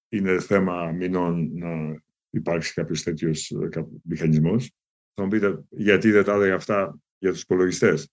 είναι 0.09 0.39
θέμα 0.39 0.91
μηνών 0.91 1.51
να 1.53 2.03
υπάρξει 2.35 2.73
κάποιος 2.73 3.03
τέτοιος 3.03 3.51
ε, 3.51 3.85
μηχανισμός. 4.03 4.71
Θα 5.13 5.23
μου 5.23 5.29
πείτε 5.29 5.63
γιατί 5.69 6.11
δεν 6.11 6.23
τα 6.23 6.33
έλεγα 6.33 6.55
αυτά 6.55 6.99
για 7.17 7.31
τους 7.31 7.41
υπολογιστές; 7.41 8.09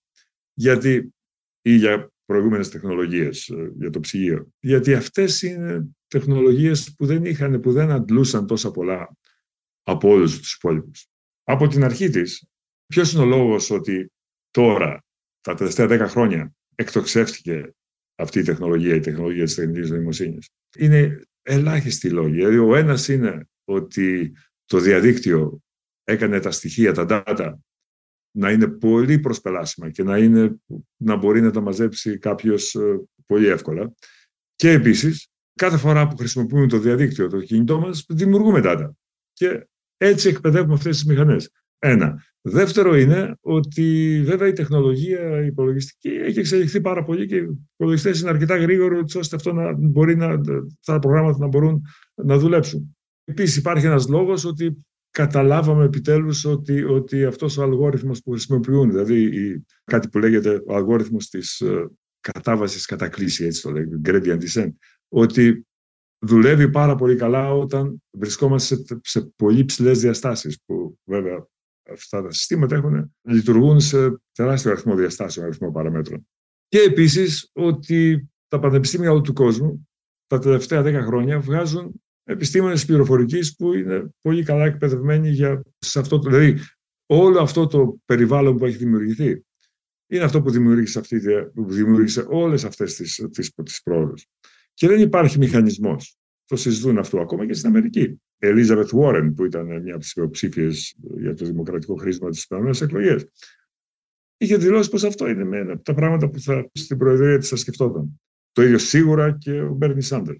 Γιατί 0.53 1.13
ή 1.61 1.75
για 1.75 2.11
προηγούμενες 2.25 2.69
τεχνολογίες, 2.69 3.47
ε, 3.47 3.71
για 3.75 3.89
το 3.89 3.99
ψυγείο; 3.99 4.47
Γιατί 4.59 4.93
αυτές 4.93 5.41
είναι 5.41 5.87
τεχνολογίες 6.07 6.95
που 6.97 7.05
δεν 7.05 7.25
είχαν, 7.25 7.59
που 7.59 7.71
δεν 7.71 7.91
αντλούσαν 7.91 8.47
τόσα 8.47 8.71
πολλά 8.71 9.17
από 9.83 10.09
όλους 10.09 10.37
τους 10.37 10.53
υπόλοιπους. 10.53 11.07
Από 11.43 11.67
την 11.67 11.83
αρχή 11.83 12.09
της, 12.09 12.47
ποιος 12.85 13.13
είναι 13.13 13.23
ο 13.23 13.25
λόγος 13.25 13.69
ότι 13.69 14.11
τώρα, 14.51 15.03
τα 15.41 15.55
τελευταία 15.55 15.87
δέκα 15.87 16.07
χρόνια, 16.07 16.53
εκτοξεύτηκε 16.75 17.73
αυτή 18.15 18.39
η 18.39 18.43
τεχνολογία, 18.43 18.95
η 18.95 18.99
τεχνολογία 18.99 19.43
της 19.43 19.55
τεχνητής 19.55 19.89
νοημοσύνης; 19.89 20.49
Είναι 20.77 21.21
ελάχιστοι 21.41 22.09
λόγοι. 22.09 22.33
Δηλαδή, 22.33 22.57
ο 22.57 22.75
ένας 22.75 23.07
είναι 23.07 23.47
ότι 23.63 24.35
το 24.65 24.79
διαδίκτυο 24.79 25.59
έκανε 26.03 26.39
τα 26.39 26.51
στοιχεία, 26.51 26.93
τα 26.93 27.05
data, 27.09 27.53
να 28.35 28.51
είναι 28.51 28.67
πολύ 28.67 29.19
προσπελάσιμα 29.19 29.89
και 29.89 30.03
να, 30.03 30.17
είναι, 30.17 30.55
να 30.97 31.15
μπορεί 31.15 31.41
να 31.41 31.51
τα 31.51 31.61
μαζέψει 31.61 32.17
κάποιος 32.17 32.75
ε, 32.75 33.01
πολύ 33.25 33.47
εύκολα. 33.47 33.93
Και 34.55 34.69
επίσης, 34.71 35.27
κάθε 35.53 35.77
φορά 35.77 36.07
που 36.07 36.17
χρησιμοποιούμε 36.17 36.67
το 36.67 36.79
διαδίκτυο, 36.79 37.27
το 37.29 37.41
κινητό 37.41 37.79
μας, 37.79 38.05
δημιουργούμε 38.09 38.61
data. 38.63 38.89
Και 39.33 39.67
έτσι 39.97 40.29
εκπαιδεύουμε 40.29 40.73
αυτές 40.73 40.95
τις 40.95 41.05
μηχανές. 41.05 41.51
Ένα. 41.79 42.23
Δεύτερο 42.41 42.95
είναι 42.95 43.37
ότι 43.41 44.21
βέβαια 44.25 44.47
η 44.47 44.53
τεχνολογία 44.53 45.43
η 45.43 45.45
υπολογιστική 45.45 46.09
έχει 46.09 46.39
εξελιχθεί 46.39 46.81
πάρα 46.81 47.03
πολύ 47.03 47.27
και 47.27 47.35
οι 47.35 47.57
υπολογιστές 47.73 48.19
είναι 48.19 48.29
αρκετά 48.29 48.57
γρήγοροι 48.57 49.03
ώστε 49.15 49.35
αυτό 49.35 49.53
να 49.53 49.73
μπορεί 49.73 50.15
να, 50.15 50.41
τα 50.85 50.99
προγράμματα 50.99 51.37
να 51.39 51.47
μπορούν 51.47 51.81
να 52.15 52.37
δουλέψουν. 52.37 52.97
Επίσης 53.23 53.57
υπάρχει 53.57 53.85
ένας 53.85 54.07
λόγος 54.07 54.45
ότι 54.45 54.85
καταλάβαμε 55.09 55.85
επιτέλους 55.85 56.45
ότι, 56.45 56.83
ότι 56.83 57.25
αυτός 57.25 57.57
ο 57.57 57.63
αλγόριθμος 57.63 58.21
που 58.21 58.31
χρησιμοποιούν, 58.31 58.89
δηλαδή 58.89 59.31
κάτι 59.83 60.09
που 60.09 60.17
λέγεται 60.17 60.63
ο 60.65 60.75
αλγόριθμος 60.75 61.29
της 61.29 61.61
uh, 61.65 61.87
κατάβασης 62.19 62.85
κατά 62.85 63.09
κλίση, 63.09 63.45
έτσι 63.45 63.61
το 63.61 63.71
λέγεται, 63.71 63.99
gradient 64.05 64.41
descent, 64.43 64.71
ότι 65.07 65.65
δουλεύει 66.19 66.69
πάρα 66.69 66.95
πολύ 66.95 67.15
καλά 67.15 67.53
όταν 67.53 68.03
βρισκόμαστε 68.11 68.75
σε, 68.75 68.99
σε 69.03 69.31
πολύ 69.35 69.65
ψηλές 69.65 69.99
διαστάσεις, 69.99 70.59
που 70.65 70.97
βέβαια 71.03 71.47
αυτά 71.89 72.21
τα 72.21 72.31
συστήματα 72.31 72.75
έχουν, 72.75 73.15
λειτουργούν 73.21 73.79
σε 73.79 74.21
τεράστιο 74.31 74.71
αριθμό 74.71 74.95
διαστάσεων, 74.95 75.45
αριθμό 75.45 75.71
παραμέτρων. 75.71 76.27
Και 76.67 76.79
επίσης 76.79 77.49
ότι 77.53 78.29
τα 78.47 78.59
πανεπιστήμια 78.59 79.11
όλου 79.11 79.21
του 79.21 79.33
κόσμου 79.33 79.87
τα 80.27 80.39
τελευταία 80.39 80.81
δέκα 80.81 81.01
χρόνια 81.03 81.39
βγάζουν 81.39 82.02
επιστήμονες 82.23 82.85
πληροφορικής 82.85 83.55
που 83.55 83.73
είναι 83.73 84.09
πολύ 84.21 84.43
καλά 84.43 84.65
εκπαιδευμένοι 84.65 85.29
για 85.29 85.61
σε 85.77 85.99
αυτό 85.99 86.19
το, 86.19 86.29
δηλαδή 86.29 86.59
όλο 87.05 87.41
αυτό 87.41 87.67
το 87.67 87.97
περιβάλλον 88.05 88.57
που 88.57 88.65
έχει 88.65 88.77
δημιουργηθεί 88.77 89.43
είναι 90.07 90.23
αυτό 90.23 90.41
που 90.41 90.49
δημιούργησε, 90.49 90.99
αυτή, 90.99 91.21
που 91.53 91.71
δημιούργησε 91.71 92.25
όλες 92.27 92.63
αυτές 92.65 92.95
τις, 92.95 93.27
τις, 93.31 93.53
τις 93.63 93.81
πρόοδους. 93.81 94.25
Και 94.73 94.87
δεν 94.87 94.99
υπάρχει 94.99 95.37
μηχανισμός. 95.37 96.17
Το 96.45 96.55
συζητούν 96.55 96.97
αυτό 96.97 97.19
ακόμα 97.19 97.45
και 97.45 97.53
στην 97.53 97.69
Αμερική. 97.69 98.01
Η 98.37 98.47
Elizabeth 98.47 98.89
Warren, 98.89 99.31
που 99.35 99.45
ήταν 99.45 99.81
μια 99.81 99.93
από 99.93 99.99
τις 99.99 100.11
υποψήφιε 100.11 100.69
για 101.19 101.33
το 101.33 101.45
δημοκρατικό 101.45 101.95
χρήσμα 101.95 102.29
της 102.29 102.43
επόμενε 102.43 102.77
εκλογέ, 102.81 103.15
είχε 104.37 104.57
δηλώσει 104.57 104.89
πως 104.89 105.03
αυτό 105.03 105.27
είναι 105.27 105.57
ένα 105.57 105.73
από 105.73 105.83
τα 105.83 105.93
πράγματα 105.93 106.29
που 106.29 106.39
θα, 106.39 106.69
στην 106.73 106.97
Προεδρία 106.97 107.37
της 107.37 107.49
θα 107.49 107.55
σκεφτόταν. 107.55 108.21
Το 108.51 108.61
ίδιο 108.61 108.77
σίγουρα 108.77 109.37
και 109.37 109.61
ο 109.61 109.73
Μπέρνι 109.73 110.01
Σάντερ. 110.01 110.35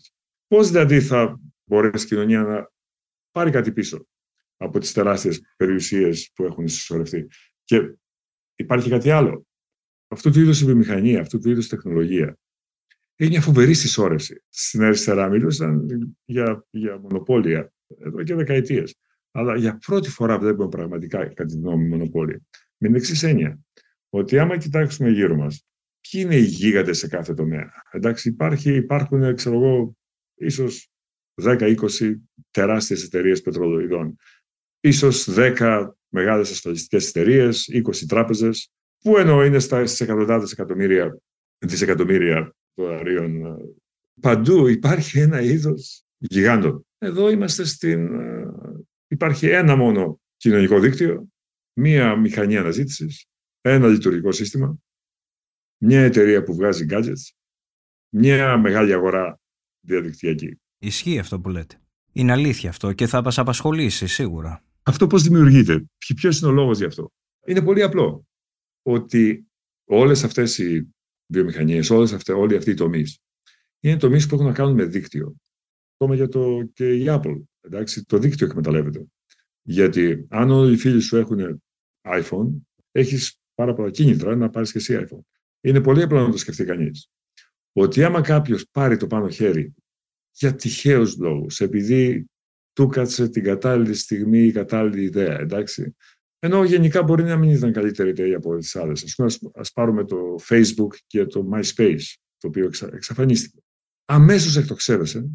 Πώς 0.48 0.70
δηλαδή 0.70 1.02
θα 1.02 1.40
μπορέσει 1.74 2.06
η 2.06 2.08
κοινωνία 2.08 2.42
να 2.42 2.72
πάρει 3.32 3.52
κάτι 3.52 3.72
πίσω 3.72 4.08
από 4.58 4.80
τις 4.80 4.92
τεράστιες 4.92 5.42
περιουσίες 5.58 6.32
που 6.36 6.44
έχουν 6.44 6.68
συσσωρευτεί. 6.68 7.28
Και 7.64 7.96
υπάρχει 8.56 8.90
κάτι 8.90 9.10
άλλο. 9.10 9.46
Αυτού 10.08 10.32
του 10.32 10.40
είδους 10.40 10.62
η 10.62 10.66
βιομηχανία, 10.66 11.22
αυτού 11.22 11.40
του 11.40 11.50
είδους 11.50 11.66
η 11.66 11.70
τεχνολογία, 11.70 12.38
έχει 13.16 13.32
μια 13.32 13.42
φοβερή 13.42 13.74
συσσόρευση. 13.74 14.44
Στην 14.50 14.84
αριστερά 14.84 15.30
μιλούσαν 15.30 15.88
για, 16.26 16.66
για 16.70 17.00
μονοπόλια 17.00 17.74
εδώ 18.00 18.24
και 18.24 18.36
δεκαετίες. 18.36 18.96
Αλλά 19.32 19.56
για 19.56 19.78
πρώτη 19.86 20.10
φορά 20.10 20.40
βλέπουμε 20.40 20.70
πραγματικά 20.70 21.26
κατά 21.26 21.46
τη 21.46 21.58
γνώμη 21.58 21.88
μονοπόλια. 21.88 22.42
Με 22.78 22.88
την 22.88 22.96
εξής 22.96 23.24
έννοια, 23.24 23.60
ότι 24.10 24.40
άμα 24.40 24.58
κοιτάξουμε 24.58 25.10
γύρω 25.10 25.36
μας, 25.36 25.66
ποιοι 26.10 26.22
είναι 26.26 26.36
οι 26.36 26.44
γίγαντες 26.44 26.98
σε 26.98 27.08
κάθε 27.08 27.34
τομέα; 27.34 27.72
Εντάξει, 27.92 28.30
υπάρχει, 28.30 28.76
υπάρχουν, 28.76 29.36
ξέρω 29.36 29.56
εγώ, 29.56 29.98
ίσως 30.36 30.93
10-20 31.42 31.76
τεράστιες 32.52 33.04
εταιρείες 33.04 33.42
πετρολοειδών. 33.42 34.16
Ίσως 34.80 35.28
10 35.30 35.88
μεγάλες 36.10 36.52
ασφαλιστικές 36.52 37.08
εταιρείες, 37.08 37.70
20 37.72 38.06
τράπεζες, 38.08 38.72
που 39.00 39.18
ενώ 39.18 39.44
είναι 39.44 39.60
στα, 39.60 39.86
στις 39.86 40.02
εκατοντάδες 40.02 40.52
εκατομμύρια, 40.52 41.18
δισεκατομμύρια 41.58 42.56
δολαρίων. 42.74 43.58
Παντού 44.22 44.68
υπάρχει 44.68 45.20
ένα 45.20 45.42
είδος 45.42 46.04
γιγάντων. 46.18 46.86
Εδώ 46.98 47.30
είμαστε 47.30 47.66
στην... 47.66 48.10
Υπάρχει 49.08 49.48
ένα 49.48 49.76
μόνο 49.76 50.22
κοινωνικό 50.38 50.80
δίκτυο, 50.80 51.28
μία 51.74 52.16
μηχανή 52.16 52.58
αναζήτησης, 52.58 53.26
ένα 53.62 53.88
λειτουργικό 53.88 54.32
σύστημα, 54.32 54.78
μια 55.78 56.02
εταιρεία 56.02 56.44
που 56.44 56.56
βγάζει 56.56 56.86
gadgets, 56.90 57.32
μια 58.10 58.58
μεγάλη 58.58 58.94
αγορά 58.94 59.40
διαδικτυακή. 59.80 60.60
Ισχύει 60.86 61.20
αυτό 61.20 61.40
που 61.40 61.50
λέτε. 61.50 61.82
Είναι 62.12 62.32
αλήθεια 62.32 62.70
αυτό 62.70 62.94
και 62.94 63.08
θα 63.08 63.22
μας 63.22 63.38
απασχολήσει 63.38 64.08
σίγουρα. 64.08 64.64
Αυτό 64.84 65.08
πώς 65.08 65.24
δημιουργείται, 65.24 65.86
ποιος 66.16 66.40
είναι 66.40 66.50
ο 66.50 66.54
λόγος 66.54 66.78
γι' 66.78 66.86
αυτό; 66.86 67.12
Είναι 67.46 67.62
πολύ 67.62 67.82
απλό. 67.82 68.28
Ότι 68.82 69.48
όλες 69.86 70.24
αυτές 70.24 70.58
οι 70.58 70.94
βιομηχανίες, 71.26 71.90
όλοι 71.90 72.56
αυτοί 72.56 72.70
οι 72.70 72.74
τομείς, 72.74 73.20
είναι 73.80 73.98
τομείς 73.98 74.28
που 74.28 74.36
έχουν 74.36 74.48
να 74.48 74.54
κάνουν 74.54 74.74
με 74.74 74.86
δίκτυο. 74.86 75.36
Ακόμα 75.94 76.16
για 76.16 76.28
το, 76.28 76.70
και 76.74 76.94
η 76.94 77.06
Apple. 77.08 77.44
Εντάξει, 77.62 78.06
το 78.06 78.18
δίκτυο 78.18 78.48
εκμεταλλεύεται. 78.48 79.06
Γιατί 79.62 80.26
αν 80.30 80.52
όλοι 80.52 80.74
οι 80.74 80.78
φίλοι 80.78 81.02
σου 81.02 81.18
έχουν 81.18 81.62
iPhone, 82.08 82.50
έχεις 82.92 83.40
πάρα 83.56 83.74
πολλά 83.74 83.90
κίνητρα 83.90 84.36
να 84.36 84.50
πάρεις 84.50 84.72
και 84.72 84.78
εσύ 84.78 85.06
iPhone. 85.08 85.22
Είναι 85.62 85.82
πολύ 85.82 86.02
απλό 86.02 86.26
να 86.26 86.32
το 86.32 86.38
σκεφτεί 86.38 86.66
κανείς. 86.66 87.08
Ότι 87.74 88.04
άμα 88.04 88.22
κάποιος 88.22 88.66
πάρει 88.72 88.98
το 88.98 89.08
πάνω 89.08 89.30
χέρι 89.30 89.74
για 90.34 90.56
τυχαίους 90.56 91.18
λόγους, 91.18 91.60
επειδή 91.60 92.26
του 92.74 92.88
κάτσε 92.88 93.30
την 93.30 93.44
κατάλληλη 93.44 93.94
στιγμή 93.94 94.40
η 94.40 94.52
κατάλληλη 94.52 95.04
ιδέα, 95.04 95.40
εντάξει. 95.40 95.96
Ενώ 96.40 96.64
γενικά 96.64 97.04
μπορεί 97.04 97.24
να 97.24 97.38
μην 97.38 97.50
ήταν 97.50 97.74
καλύτερη 97.74 98.10
ιδέα 98.10 98.38
από 98.38 98.58
τις 98.58 98.76
άλλες. 98.76 99.04
Ας, 99.04 99.16
πούμε, 99.16 99.52
ας 99.54 99.72
πάρουμε 99.72 100.06
το 100.06 100.36
Facebook 100.50 100.96
και 101.08 101.26
το 101.26 101.50
MySpace, 101.54 102.04
το 102.38 102.48
οποίο 102.48 102.70
εξαφανίστηκε. 102.92 103.58
Αμέσως 104.06 104.58
εκτοξεύεσαι 104.58 105.30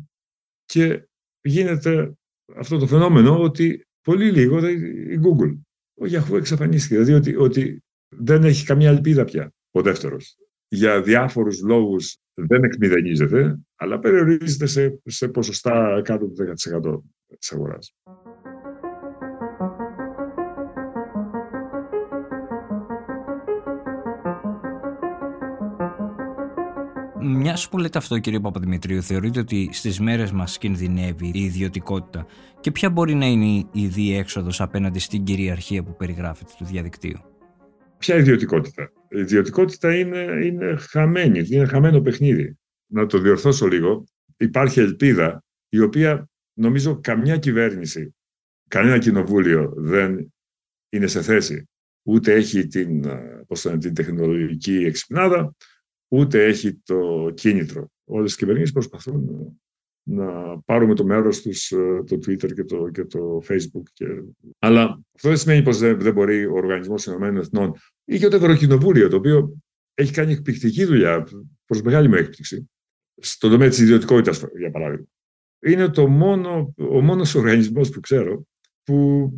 και 0.65 1.09
γίνεται 1.41 2.13
αυτό 2.57 2.79
το 2.79 2.87
φαινόμενο 2.87 3.43
ότι 3.43 3.87
πολύ 4.01 4.31
λίγο 4.31 4.69
η 4.69 5.21
Google, 5.23 5.59
ο 6.01 6.05
Yahoo 6.05 6.37
εξαφανίστηκε. 6.37 6.95
Δηλαδή 6.95 7.13
ότι, 7.13 7.37
ότι 7.37 7.83
δεν 8.09 8.45
έχει 8.45 8.65
καμία 8.65 8.89
ελπίδα 8.89 9.25
πια 9.25 9.53
ο 9.71 9.83
δεύτερος. 9.83 10.37
Για 10.69 11.03
διάφορους 11.03 11.63
λόγους 11.63 12.17
δεν 12.47 12.65
εκμηδενίζεται, 12.65 13.59
αλλά 13.77 13.99
περιορίζεται 13.99 14.67
σε, 14.67 15.01
σε 15.05 15.29
ποσοστά 15.29 16.01
κάτω 16.05 16.27
του 16.27 16.35
10% 16.37 17.37
της 17.39 17.53
αγοράς. 17.53 17.95
Μια 27.21 27.59
που 27.71 27.79
λέτε 27.79 27.99
αυτό, 27.99 28.19
κύριε 28.19 28.41
Παπαδημητρίου, 28.41 29.03
θεωρείτε 29.03 29.41
ότι 29.41 29.69
στις 29.73 30.01
μέρες 30.01 30.33
μας 30.33 30.59
κινδυνεύει 30.59 31.31
η 31.35 31.41
ιδιωτικότητα; 31.41 32.27
Και 32.61 32.71
ποια 32.71 32.91
μπορεί 32.91 33.15
να 33.15 33.27
είναι 33.27 33.69
η 33.73 33.87
διέξοδος 33.87 34.61
απέναντι 34.61 34.99
στην 34.99 35.25
κυριαρχία 35.25 35.83
που 35.83 35.97
περιγράφεται 35.97 36.53
του 36.59 36.65
διαδικτύου; 36.65 37.19
Ποια 37.99 38.17
ιδιωτικότητα; 38.17 38.93
Η 39.09 39.21
ιδιωτικότητα 39.21 39.99
είναι, 39.99 40.47
είναι 40.47 40.77
χαμένη, 40.77 41.47
είναι 41.51 41.67
χαμένο 41.67 42.01
παιχνίδι. 42.01 42.59
Να 42.87 43.07
το 43.07 43.19
διορθώσω 43.19 43.67
λίγο. 43.67 44.05
Υπάρχει 44.37 44.81
ελπίδα, 44.81 45.45
η 45.69 45.81
οποία 45.81 46.29
νομίζω 46.53 47.01
καμιά 47.01 47.37
κυβέρνηση, 47.37 48.15
κανένα 48.69 48.99
κοινοβούλιο 48.99 49.73
δεν 49.77 50.33
είναι 50.89 51.07
σε 51.07 51.23
θέση. 51.23 51.69
Ούτε 52.03 52.35
έχει 52.35 52.67
την, 52.67 53.05
πώς 53.47 53.65
είναι, 53.65 53.79
την 53.79 53.95
τεχνολογική 53.95 54.77
εξυπνάδα, 54.77 55.55
ούτε 56.09 56.45
έχει 56.45 56.75
το 56.75 57.31
κίνητρο. 57.35 57.91
Όλες 58.05 58.33
οι 58.33 58.37
κυβερνήσεις 58.37 58.73
προσπαθούν 58.73 59.61
να 60.09 60.61
πάρουμε 60.61 60.95
το 60.95 61.05
μέρος 61.05 61.43
τους 61.43 61.71
ε, 61.71 62.03
το 62.07 62.17
Twitter 62.17 62.53
και 62.55 62.65
το, 62.65 62.89
και 62.89 63.05
το 63.05 63.43
Facebook. 63.49 63.83
Και... 63.93 64.07
Αλλά 64.59 65.01
αυτό 65.15 65.29
δεν 65.29 65.37
σημαίνει 65.37 65.63
πως 65.63 65.79
δεν, 65.79 66.01
δεν 66.01 66.13
μπορεί 66.13 66.47
ο 66.47 66.53
Οργανισμός 66.53 67.07
Ηνωμένων 67.07 67.37
Εθνών 67.37 67.75
ή 68.05 68.19
και 68.19 68.29
το 68.29 68.37
Ευρωκοινοβούλιο, 68.37 69.09
το 69.09 69.17
οποίο 69.17 69.57
έχει 69.95 70.13
κάνει 70.13 70.33
εκπληκτική 70.33 70.85
δουλειά, 70.85 71.29
προς 71.65 71.83
μεγάλη 71.83 72.09
μου 72.09 72.15
έκπληξη, 72.15 72.71
στον 73.17 73.51
τομέα 73.51 73.69
της 73.69 73.79
ιδιωτικότητας, 73.79 74.45
για 74.59 74.71
παράδειγμα. 74.71 75.07
Είναι 75.61 75.89
το 75.89 76.09
μόνο, 76.09 76.75
ο 76.77 77.01
μόνος 77.01 77.35
οργανισμός 77.35 77.91
που 77.91 78.01
ξέρω 78.01 78.47
που 78.83 79.31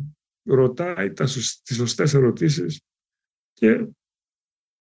ρωτάει 0.43 1.11
τις 1.11 1.75
σωστές 1.75 2.13
ερωτήσεις 2.13 2.81
και 3.53 3.87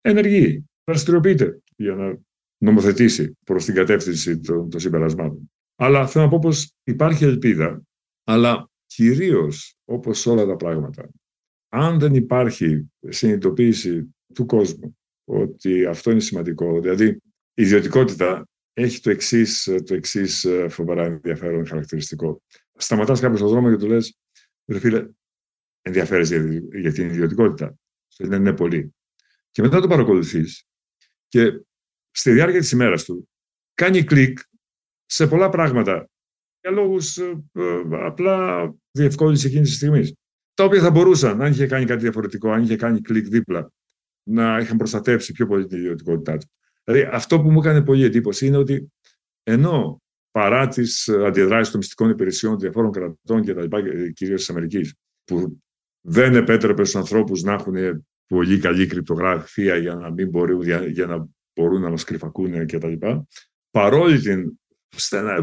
ενεργεί, 0.01 0.65
δραστηριοποιείται 0.85 1.61
για 1.77 1.95
να 1.95 2.19
νομοθετήσει 2.59 3.39
προς 3.45 3.65
την 3.65 3.75
κατεύθυνση 3.75 4.41
των, 4.41 4.71
των 4.71 4.81
συμπερασμάτων. 4.81 5.50
Αλλά 5.83 6.07
θέλω 6.07 6.25
να 6.25 6.31
πω 6.31 6.39
πως 6.39 6.75
υπάρχει 6.85 7.25
ελπίδα, 7.25 7.83
αλλά 8.25 8.71
κυρίως 8.87 9.77
όπως 9.85 10.27
όλα 10.27 10.47
τα 10.47 10.57
πράγματα, 10.57 11.11
αν 11.69 11.99
δεν 11.99 12.15
υπάρχει 12.15 12.91
συνειδητοποίηση 13.09 14.15
του 14.35 14.47
κόσμου 14.47 14.99
ότι 15.25 15.87
αυτό 15.87 16.11
είναι 16.11 16.21
σημαντικό, 16.21 16.81
δηλαδή 16.81 17.07
η 17.55 17.63
ιδιωτικότητα 17.63 18.49
έχει 18.73 19.01
το 19.01 19.11
εξής 19.11 19.63
το 19.85 19.95
εξής 19.95 20.45
ε, 20.45 20.69
φοβερά 20.69 21.05
ενδιαφέρον 21.05 21.67
χαρακτηριστικό. 21.67 22.43
Σταματάς 22.75 23.21
κάποιο 23.21 23.37
στον 23.37 23.49
δρόμο 23.49 23.71
και 23.71 23.77
του 23.77 23.87
λες, 23.87 24.17
ρε 24.67 24.79
φίλε, 24.79 25.09
ενδιαφέρεσαι 25.83 26.37
για, 26.37 26.81
για 26.81 26.93
την 26.93 27.07
ιδιωτικότητα. 27.07 27.79
Σου 28.09 28.25
λένε 28.25 28.39
ναι, 28.39 28.53
πολύ. 28.53 28.95
Και 29.51 29.63
μετά 29.63 29.81
το 29.81 29.87
παρακολουθείς 29.89 30.67
και 31.29 31.61
στη 32.11 32.33
διάρκεια 32.33 32.61
της 32.61 32.71
ημέρας 32.71 33.05
του 33.05 33.29
κάνει 33.75 34.05
κλικ 34.05 34.39
σε 35.13 35.27
πολλά 35.27 35.49
πράγματα 35.49 36.09
για 36.61 36.71
λόγους 36.71 37.17
ε, 37.17 37.45
ε, 37.53 37.83
απλά 37.91 38.71
διευκόλυνση 38.91 39.47
εκείνης 39.47 39.69
της 39.69 39.77
στιγμής. 39.77 40.15
Τα 40.55 40.65
οποία 40.65 40.81
θα 40.81 40.91
μπορούσαν, 40.91 41.43
αν 41.43 41.51
είχε 41.51 41.67
κάνει 41.67 41.85
κάτι 41.85 42.01
διαφορετικό, 42.01 42.51
αν 42.51 42.63
είχε 42.63 42.77
κάνει 42.77 43.01
κλικ 43.01 43.27
δίπλα, 43.27 43.73
να 44.23 44.59
είχαν 44.59 44.77
προστατεύσει 44.77 45.33
πιο 45.33 45.47
πολύ 45.47 45.67
την 45.67 45.79
ιδιωτικότητά 45.79 46.37
τους. 46.37 46.51
Δηλαδή, 46.85 47.09
αυτό 47.13 47.41
που 47.41 47.51
μου 47.51 47.59
έκανε 47.59 47.83
πολύ 47.83 48.05
εντύπωση 48.05 48.47
είναι 48.47 48.57
ότι 48.57 48.93
ενώ 49.43 50.03
παρά 50.31 50.69
τις 50.69 51.09
αντιδράσεις 51.09 51.71
των 51.71 51.79
μυστικών 51.81 52.11
υπηρεσιών 52.11 52.59
διαφόρων 52.59 52.93
κρατών 52.93 53.43
και 53.43 53.55
τα 53.55 53.63
λοιπά, 53.63 53.83
κυρίως 54.13 54.41
της 54.41 54.51
Αμερικής, 54.51 54.95
που 55.25 55.61
δεν 56.01 56.35
επέτρεπε 56.35 56.85
στους 56.85 57.01
ανθρώπους 57.01 57.43
να 57.43 57.53
έχουν 57.53 58.05
πολύ 58.27 58.59
καλή 58.59 58.87
κρυπτογραφία 58.87 59.77
για 59.77 59.95
να, 59.95 60.11
μην 60.11 60.29
μπορούν, 60.29 60.63
για, 60.91 61.07
να 61.07 61.29
μπορούν 61.55 61.81
να 61.81 61.91
μας 61.91 62.05
κρυφακούν 62.05 62.67
κτλ. 62.67 62.93
Παρόλη 63.71 64.21
την, 64.21 64.61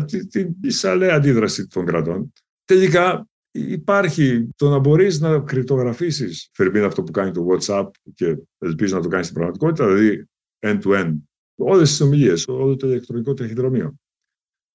την, 0.06 0.30
την 0.30 0.60
πισαλέα 0.60 1.16
αντίδραση 1.16 1.68
των 1.68 1.86
κρατών, 1.86 2.34
τελικά 2.66 3.28
υπάρχει 3.52 4.50
το 4.56 4.70
να 4.70 4.80
μπορείς 4.80 5.20
να 5.20 5.40
κρυπτογραφήσεις, 5.40 6.50
φερμπίν 6.54 6.84
αυτό 6.84 7.04
που 7.04 7.12
κάνει 7.12 7.32
το 7.32 7.48
WhatsApp 7.50 7.88
και 8.14 8.38
ελπίζω 8.58 8.96
να 8.96 9.02
το 9.02 9.08
κάνει 9.08 9.24
στην 9.24 9.36
πραγματικότητα, 9.36 9.88
δηλαδή 9.88 10.26
end-to-end, 10.60 11.14
όλες 11.56 11.90
τις 11.90 12.02
ομιλίες, 12.02 12.48
όλο 12.48 12.76
το 12.76 12.88
ηλεκτρονικό 12.88 13.34
ταχυδρομείο. 13.34 13.96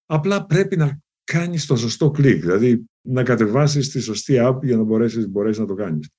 Απλά 0.07 0.47
πρέπει 0.47 0.76
να 0.76 1.00
κάνεις 1.25 1.67
το 1.67 1.76
σωστό 1.76 2.11
κλικ, 2.11 2.41
δηλαδή 2.41 2.85
να 3.09 3.23
κατεβάσεις 3.23 3.91
τη 3.91 4.00
σωστή 4.00 4.35
app 4.38 4.59
για 4.62 4.76
να 4.76 4.83
μπορέσεις, 4.83 5.29
μπορέσεις 5.29 5.59
να 5.59 5.67
το 5.67 5.75
κάνεις. 5.75 6.11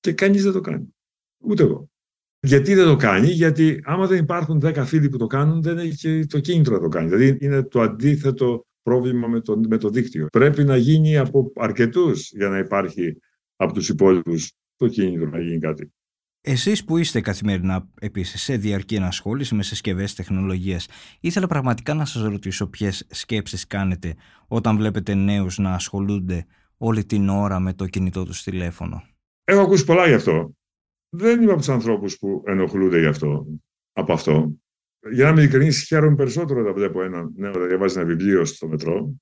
Και 0.00 0.12
κανείς 0.12 0.42
δεν 0.42 0.52
το 0.52 0.60
κάνει. 0.60 0.94
Ούτε 1.38 1.62
εγώ. 1.62 1.90
Γιατί 2.40 2.74
δεν 2.74 2.84
το 2.86 2.96
κάνει, 2.96 3.26
γιατί 3.26 3.80
άμα 3.84 4.06
δεν 4.06 4.18
υπάρχουν 4.18 4.60
10 4.64 4.82
φίλοι 4.86 5.08
που 5.08 5.16
το 5.16 5.26
κάνουν, 5.26 5.62
δεν 5.62 5.78
έχει 5.78 6.26
το 6.26 6.40
κίνητρο 6.40 6.74
να 6.74 6.80
το 6.80 6.88
κάνει. 6.88 7.08
Δηλαδή 7.08 7.36
είναι 7.40 7.62
το 7.62 7.80
αντίθετο 7.80 8.66
πρόβλημα 8.82 9.28
με 9.28 9.40
το, 9.40 9.60
με 9.68 9.76
το 9.76 9.88
δίκτυο. 9.88 10.26
Πρέπει 10.32 10.64
να 10.64 10.76
γίνει 10.76 11.16
από 11.16 11.52
αρκετούς 11.56 12.30
για 12.32 12.48
να 12.48 12.58
υπάρχει 12.58 13.16
από 13.56 13.72
τους 13.72 13.88
υπόλοιπους 13.88 14.52
το 14.76 14.88
κίνητρο 14.88 15.28
να 15.28 15.40
γίνει 15.40 15.58
κάτι. 15.58 15.92
Εσείς 16.40 16.84
που 16.84 16.96
είστε 16.96 17.20
καθημερινά 17.20 17.88
επίσης 18.00 18.42
σε 18.42 18.56
διαρκή 18.56 18.94
ενασχόληση 18.94 19.54
με 19.54 19.62
συσκευές 19.62 20.14
τεχνολογίας, 20.14 20.86
ήθελα 21.20 21.46
πραγματικά 21.46 21.94
να 21.94 22.04
σας 22.04 22.22
ρωτήσω 22.22 22.66
ποιες 22.66 23.06
σκέψεις 23.10 23.66
κάνετε 23.66 24.14
όταν 24.48 24.76
βλέπετε 24.76 25.14
νέους 25.14 25.58
να 25.58 25.72
ασχολούνται 25.72 26.46
όλη 26.76 27.04
την 27.04 27.28
ώρα 27.28 27.60
με 27.60 27.72
το 27.72 27.86
κινητό 27.86 28.24
τους 28.24 28.42
τηλέφωνο. 28.42 29.02
Έχω 29.44 29.60
ακούσει 29.60 29.84
πολλά 29.84 30.06
γι' 30.06 30.14
αυτό. 30.14 30.52
Δεν 31.08 31.42
είμαι 31.42 31.50
από 31.50 31.60
τους 31.60 31.68
ανθρώπους 31.68 32.18
που 32.18 32.42
ενοχλούνται 32.46 32.98
γι' 32.98 33.06
αυτό, 33.06 33.46
από 33.92 34.12
αυτό. 34.12 34.58
Για 35.10 35.24
να 35.24 35.30
είμαι 35.30 35.40
ειλικρινής, 35.40 35.84
χαίρομαι 35.84 36.16
περισσότερο 36.16 36.60
όταν 36.60 36.74
βλέπω 36.74 37.02
έναν 37.02 37.32
νέο 37.36 37.50
να 37.52 37.66
διαβάζει 37.66 37.98
ένα 37.98 38.06
βιβλίο 38.06 38.44
στο 38.44 38.68
μετρό. 38.68 39.14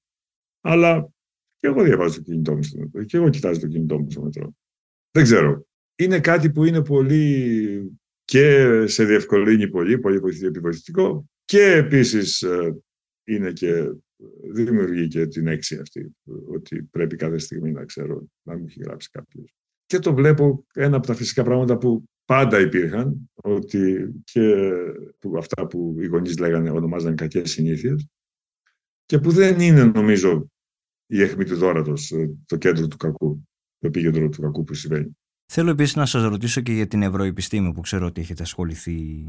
Αλλά 0.60 1.10
και 1.58 1.66
εγώ 1.66 1.82
διαβάζω 1.82 2.16
το 2.16 2.22
κινητό 2.22 2.54
μου 2.54 2.62
στο 2.62 2.78
μετρό. 2.78 3.04
Και 3.04 3.16
εγώ 3.16 3.28
κοιτάζω 3.28 3.60
το 3.60 3.66
κινητό 3.66 3.98
μου 3.98 4.10
στο 4.10 4.22
μετρό. 4.22 4.54
Δεν 5.10 5.22
ξέρω. 5.22 5.66
Είναι 5.98 6.20
κάτι 6.20 6.50
που 6.50 6.64
είναι 6.64 6.84
πολύ 6.84 7.98
και 8.24 8.86
σε 8.86 9.04
διευκολύνει 9.04 9.68
πολύ, 9.68 9.98
πολύ 9.98 10.20
επιβοηθητικό 10.46 11.26
και 11.44 11.72
επίσης 11.72 12.42
ε, 12.42 12.76
είναι 13.24 13.52
και 13.52 13.92
δημιουργεί 14.52 15.08
και 15.08 15.26
την 15.26 15.46
έξι 15.46 15.78
αυτή 15.78 16.16
ότι 16.48 16.82
πρέπει 16.82 17.16
κάθε 17.16 17.38
στιγμή 17.38 17.72
να 17.72 17.84
ξέρω 17.84 18.26
να 18.42 18.58
μου 18.58 18.64
έχει 18.68 18.80
γράψει 18.82 19.10
κάποιος. 19.10 19.54
Και 19.86 19.98
το 19.98 20.14
βλέπω 20.14 20.64
ένα 20.74 20.96
από 20.96 21.06
τα 21.06 21.14
φυσικά 21.14 21.42
πράγματα 21.42 21.78
που 21.78 22.04
πάντα 22.24 22.60
υπήρχαν, 22.60 23.30
ότι 23.34 24.12
και 24.24 24.72
αυτά 25.38 25.66
που 25.66 25.96
οι 26.00 26.06
γονείς 26.06 26.38
λέγανε, 26.38 26.70
ονομάζανε 26.70 27.14
κακές 27.14 27.50
συνήθειες 27.50 28.06
και 29.06 29.18
που 29.18 29.30
δεν 29.30 29.60
είναι, 29.60 29.84
νομίζω, 29.84 30.50
η 31.06 31.22
αιχμή 31.22 31.44
του 31.44 31.56
δόρατος, 31.56 32.10
ε, 32.10 32.30
το 32.46 32.56
κέντρο 32.56 32.86
του 32.88 32.96
κακού, 32.96 33.48
το 33.78 33.86
επίκεντρο 33.86 34.28
του 34.28 34.40
κακού 34.40 34.64
που 34.64 34.74
συμβαίνει. 34.74 35.16
Θέλω 35.52 35.70
επίσης 35.70 35.96
να 35.96 36.06
σας 36.06 36.22
ρωτήσω 36.22 36.60
και 36.60 36.72
για 36.72 36.86
την 36.86 37.02
ευρωεπιστήμη 37.02 37.72
που 37.72 37.80
ξέρω 37.80 38.06
ότι 38.06 38.20
έχετε 38.20 38.42
ασχοληθεί 38.42 39.24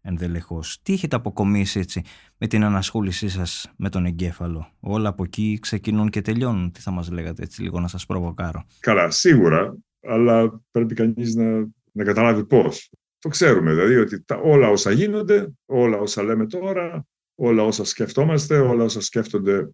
ενδελεχώς. 0.00 0.80
Τι 0.82 0.92
έχετε 0.92 1.16
αποκομίσει 1.16 1.78
έτσι 1.78 2.02
με 2.36 2.46
την 2.46 2.64
ανασχόλησή 2.64 3.28
σας 3.28 3.72
με 3.76 3.88
τον 3.88 4.06
εγκέφαλο; 4.06 4.72
Όλα 4.80 5.08
από 5.08 5.24
εκεί 5.24 5.58
ξεκινούν 5.60 6.08
και 6.08 6.20
τελειώνουν. 6.20 6.72
Τι 6.72 6.80
θα 6.80 6.90
μας 6.90 7.10
λέγατε 7.10 7.42
έτσι 7.42 7.62
λίγο 7.62 7.80
να 7.80 7.88
σας 7.88 8.06
προβοκάρω. 8.06 8.64
Καλά, 8.80 9.10
σίγουρα, 9.10 9.76
αλλά 10.00 10.62
πρέπει 10.70 10.94
κανείς 10.94 11.34
να 11.34 11.68
να 11.92 12.04
καταλάβει 12.04 12.44
πώς. 12.44 12.90
Το 13.18 13.28
ξέρουμε 13.28 13.74
δηλαδή 13.74 13.96
ότι 13.96 14.22
τα, 14.22 14.36
όλα 14.36 14.68
όσα 14.68 14.90
γίνονται, 14.90 15.52
όλα 15.64 15.98
όσα 15.98 16.22
λέμε 16.22 16.46
τώρα, 16.46 17.06
όλα 17.34 17.62
όσα 17.62 17.84
σκεφτόμαστε, 17.84 18.58
όλα 18.58 18.84
όσα 18.84 19.00
σκέφτονται 19.00 19.70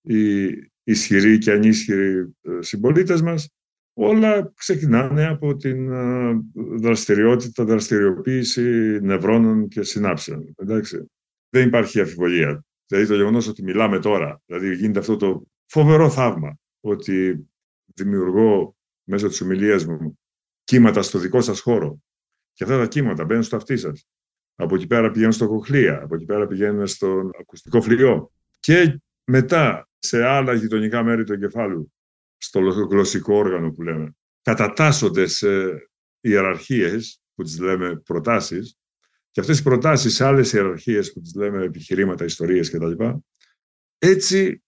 οι 0.00 0.48
ισχυροί 0.82 1.38
και 1.38 1.52
ανίσχυροι 1.52 2.36
ε, 2.42 2.58
συμπολίτες 2.58 3.22
μας, 3.22 3.48
όλα 3.92 4.52
ξεκινάνε 4.56 5.26
από 5.26 5.56
την 5.56 5.92
ε, 5.92 6.40
δραστηριότητα, 6.54 7.64
δραστηριοποίηση 7.64 8.98
νευρώνων 9.02 9.68
και 9.68 9.82
συνάψεων. 9.82 10.54
Εντάξει. 10.56 11.10
Δεν 11.48 11.66
υπάρχει 11.66 12.00
αφιβολία. 12.00 12.64
Δηλαδή 12.86 13.06
το 13.06 13.14
γεγονός 13.14 13.48
ότι 13.48 13.62
μιλάμε 13.62 13.98
τώρα, 13.98 14.40
δηλαδή 14.46 14.74
γίνεται 14.74 14.98
αυτό 14.98 15.16
το 15.16 15.42
φοβερό 15.66 16.10
θαύμα 16.10 16.58
ότι 16.80 17.46
δημιουργώ 17.94 18.76
μέσω 19.06 19.28
της 19.28 19.40
ομιλίας 19.40 19.84
μου 19.84 20.18
κύματα 20.64 21.02
στο 21.02 21.18
δικό 21.18 21.40
σας 21.40 21.60
χώρο. 21.60 22.00
Και 22.52 22.64
αυτά 22.64 22.78
τα 22.78 22.86
κύματα 22.86 23.24
μπαίνουν 23.24 23.42
στο 23.42 23.56
αυτί 23.56 23.76
σας. 23.76 24.08
Από 24.54 24.74
εκεί 24.74 24.86
πέρα 24.86 25.10
πηγαίνουν 25.10 25.32
στο 25.32 25.48
κοχλία, 25.48 26.02
από 26.02 26.14
εκεί 26.14 26.24
πέρα 26.24 26.46
πηγαίνουν 26.46 26.86
στο 26.86 27.30
ακουστικό 27.40 27.82
φλοιό. 27.82 28.32
Και 28.60 29.00
μετά 29.24 29.88
σε 29.98 30.24
άλλα 30.24 30.54
γειτονικά 30.54 31.02
μέρη 31.02 31.24
του 31.24 31.32
εγκεφάλου, 31.32 31.92
στο 32.36 32.60
γλωσσικό 32.60 33.34
όργανο 33.34 33.70
που 33.70 33.82
λέμε, 33.82 34.16
κατατάσσονται 34.42 35.26
σε 35.26 35.48
ιεραρχίες 36.20 37.20
που 37.34 37.42
τις 37.42 37.58
λέμε 37.58 37.96
προτάσεις 37.96 38.76
και 39.30 39.40
αυτές 39.40 39.58
οι 39.58 39.62
προτάσεις 39.62 40.14
σε 40.14 40.24
άλλες 40.24 40.52
ιεραρχίες 40.52 41.12
που 41.12 41.20
τις 41.20 41.34
λέμε 41.34 41.64
επιχειρήματα, 41.64 42.24
ιστορίες 42.24 42.70
κτλ. 42.70 43.04
Έτσι 43.98 44.62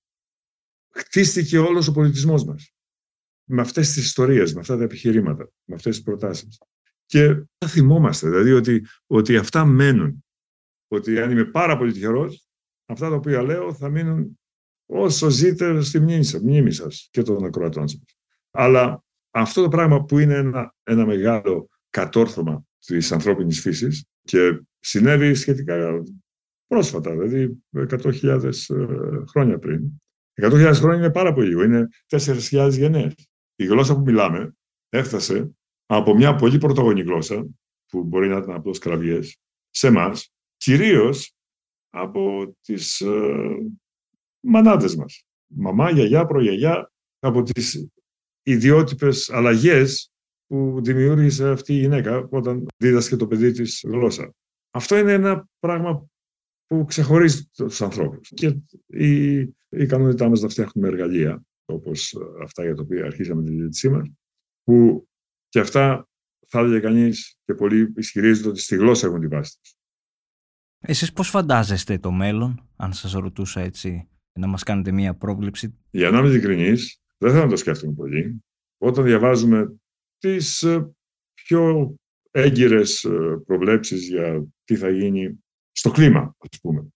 χτίστηκε 0.91 1.59
όλος 1.59 1.89
ο 1.89 1.93
πολιτισμός 1.93 2.45
μας 2.45 2.73
με 3.49 3.61
αυτές 3.61 3.93
τις 3.93 4.05
ιστορίες, 4.05 4.55
με 4.55 4.61
αυτά 4.61 4.77
τα 4.77 4.83
επιχειρήματα, 4.83 5.51
με 5.65 5.75
αυτές 5.75 5.95
τις 5.95 6.05
προτάσεις. 6.05 6.59
Και 7.07 7.43
θα 7.59 7.69
θυμόμαστε, 7.69 8.29
δηλαδή 8.29 8.53
ότι, 8.53 8.87
ότι 9.07 9.37
αυτά 9.37 9.65
μένουν. 9.65 10.25
Ότι 10.89 11.21
αν 11.21 11.31
είμαι 11.31 11.45
πάρα 11.45 11.79
πολύ 11.79 11.93
τυχερός, 11.93 12.49
αυτά 12.87 13.09
τα 13.09 13.15
οποία 13.15 13.43
λέω 13.43 13.75
θα 13.75 13.89
μείνουν 13.89 14.39
όσο 14.87 15.29
ζείτε 15.29 15.81
στη 15.81 16.01
μνήμη 16.01 16.25
σας, 16.25 16.41
μνήμη 16.41 16.73
σας 16.73 17.09
και 17.11 17.23
των 17.23 17.45
ακροατών 17.45 17.89
σας. 17.89 18.03
Αλλά 18.51 19.05
αυτό 19.31 19.63
το 19.63 19.69
πράγμα 19.69 20.05
που 20.05 20.19
είναι 20.19 20.35
ένα, 20.35 20.75
ένα 20.83 21.07
μεγάλο 21.07 21.69
κατόρθωμα 21.91 22.65
της 22.79 23.13
ανθρώπινης 23.13 23.61
φύσης 23.61 24.05
και 24.23 24.63
συνέβη 24.79 25.35
σχετικά 25.35 26.03
πρόσφατα, 26.67 27.11
δηλαδή 27.11 27.63
100.000 27.77 28.45
ε, 28.45 29.25
χρόνια 29.31 29.59
πριν. 29.59 29.83
100.000 30.35 30.73
χρόνια 30.75 30.99
είναι 30.99 31.13
πάρα 31.13 31.33
πολύ 31.33 31.49
λίγο, 31.49 31.63
είναι 31.63 31.89
4.000 32.09 32.71
γενναίες 32.71 33.15
η 33.61 33.65
γλώσσα 33.65 33.95
που 33.95 34.01
μιλάμε 34.01 34.57
έφτασε 34.89 35.51
από 35.87 36.15
μια 36.15 36.35
πολύ 36.35 36.59
πρωτογονή 36.59 37.03
γλώσσα, 37.03 37.47
που 37.87 38.03
μπορεί 38.03 38.29
να 38.29 38.37
ήταν 38.37 38.55
απλώς 38.55 38.79
κραυγές, 38.79 39.39
σε 39.71 39.87
εμάς, 39.87 40.33
κυρίως 40.57 41.35
από 41.91 42.55
τις 42.61 43.01
ε, 43.01 43.57
μανάδες 44.41 44.97
μας. 44.97 45.25
Μαμά, 45.47 45.91
γιαγιά, 45.91 46.27
προγιαγιά, 46.27 46.93
από 47.19 47.43
τις 47.43 47.89
ιδιότυπες 48.43 49.31
αλλαγές 49.31 50.13
που 50.47 50.81
δημιούργησε 50.83 51.49
αυτή 51.49 51.73
η 51.73 51.79
γυναίκα 51.79 52.29
όταν 52.31 52.67
δίδασκε 52.77 53.17
το 53.17 53.27
παιδί 53.27 53.51
της 53.51 53.85
γλώσσα. 53.87 54.35
Αυτό 54.71 54.97
είναι 54.97 55.13
ένα 55.13 55.49
πράγμα 55.59 56.09
που 56.67 56.85
ξεχωρίζει 56.85 57.45
τους 57.47 57.83
ανθρώπους. 57.83 58.29
Και 58.35 58.57
η, 58.87 59.39
η 59.39 59.55
ικανότητά 59.69 60.29
μας 60.29 60.41
να 60.41 60.49
φτιάχνουμε 60.49 60.89
εργαλεία 60.89 61.43
όπως 61.69 62.17
αυτά 62.43 62.65
για 62.65 62.75
τα 62.75 62.83
οποία 62.83 63.05
αρχίσαμε 63.05 63.43
τη 63.43 63.51
συζήτησή 63.51 63.89
μας, 63.89 64.09
που 64.63 65.09
και 65.49 65.61
αυτά 65.61 66.09
θα 66.47 66.59
έλεγε 66.59 66.81
κανείς 66.81 67.39
και 67.45 67.55
πολλοί 67.55 67.93
ισχυρίζονται 67.97 68.49
ότι 68.49 68.61
στη 68.61 68.77
γλώσσα 68.77 69.07
έχουν 69.07 69.21
τη 69.21 69.27
βάση 69.27 69.59
τους. 69.61 69.77
Εσείς 70.81 71.13
πώς 71.13 71.29
φαντάζεστε 71.29 71.99
το 71.99 72.11
μέλλον, 72.11 72.69
αν 72.77 72.93
σας 72.93 73.13
ρωτούσα 73.13 73.61
έτσι, 73.61 74.09
να 74.33 74.47
μας 74.47 74.63
κάνετε 74.63 74.93
μία 74.93 75.15
πρόβλεψη; 75.15 75.79
Για 75.91 76.11
να 76.11 76.19
είμαι 76.19 76.29
ειλικρινής, 76.29 77.01
δεν 77.19 77.31
θέλω 77.31 77.45
να 77.45 77.51
το 77.51 77.57
σκέφτομαι 77.57 77.93
πολύ. 77.93 78.43
Όταν 78.79 79.05
διαβάζουμε 79.05 79.81
τις 80.19 80.63
ε, 80.63 80.91
πιο 81.35 81.95
έγκυρες 82.31 83.05
ε, 83.05 83.43
προβλέψεις 83.47 84.09
για 84.09 84.47
τι 84.65 84.77
θα 84.77 84.91
γίνει 84.91 85.45
στο 85.73 85.91
κλίμα, 85.91 86.37
ας 86.39 86.61
πούμε, 86.61 86.89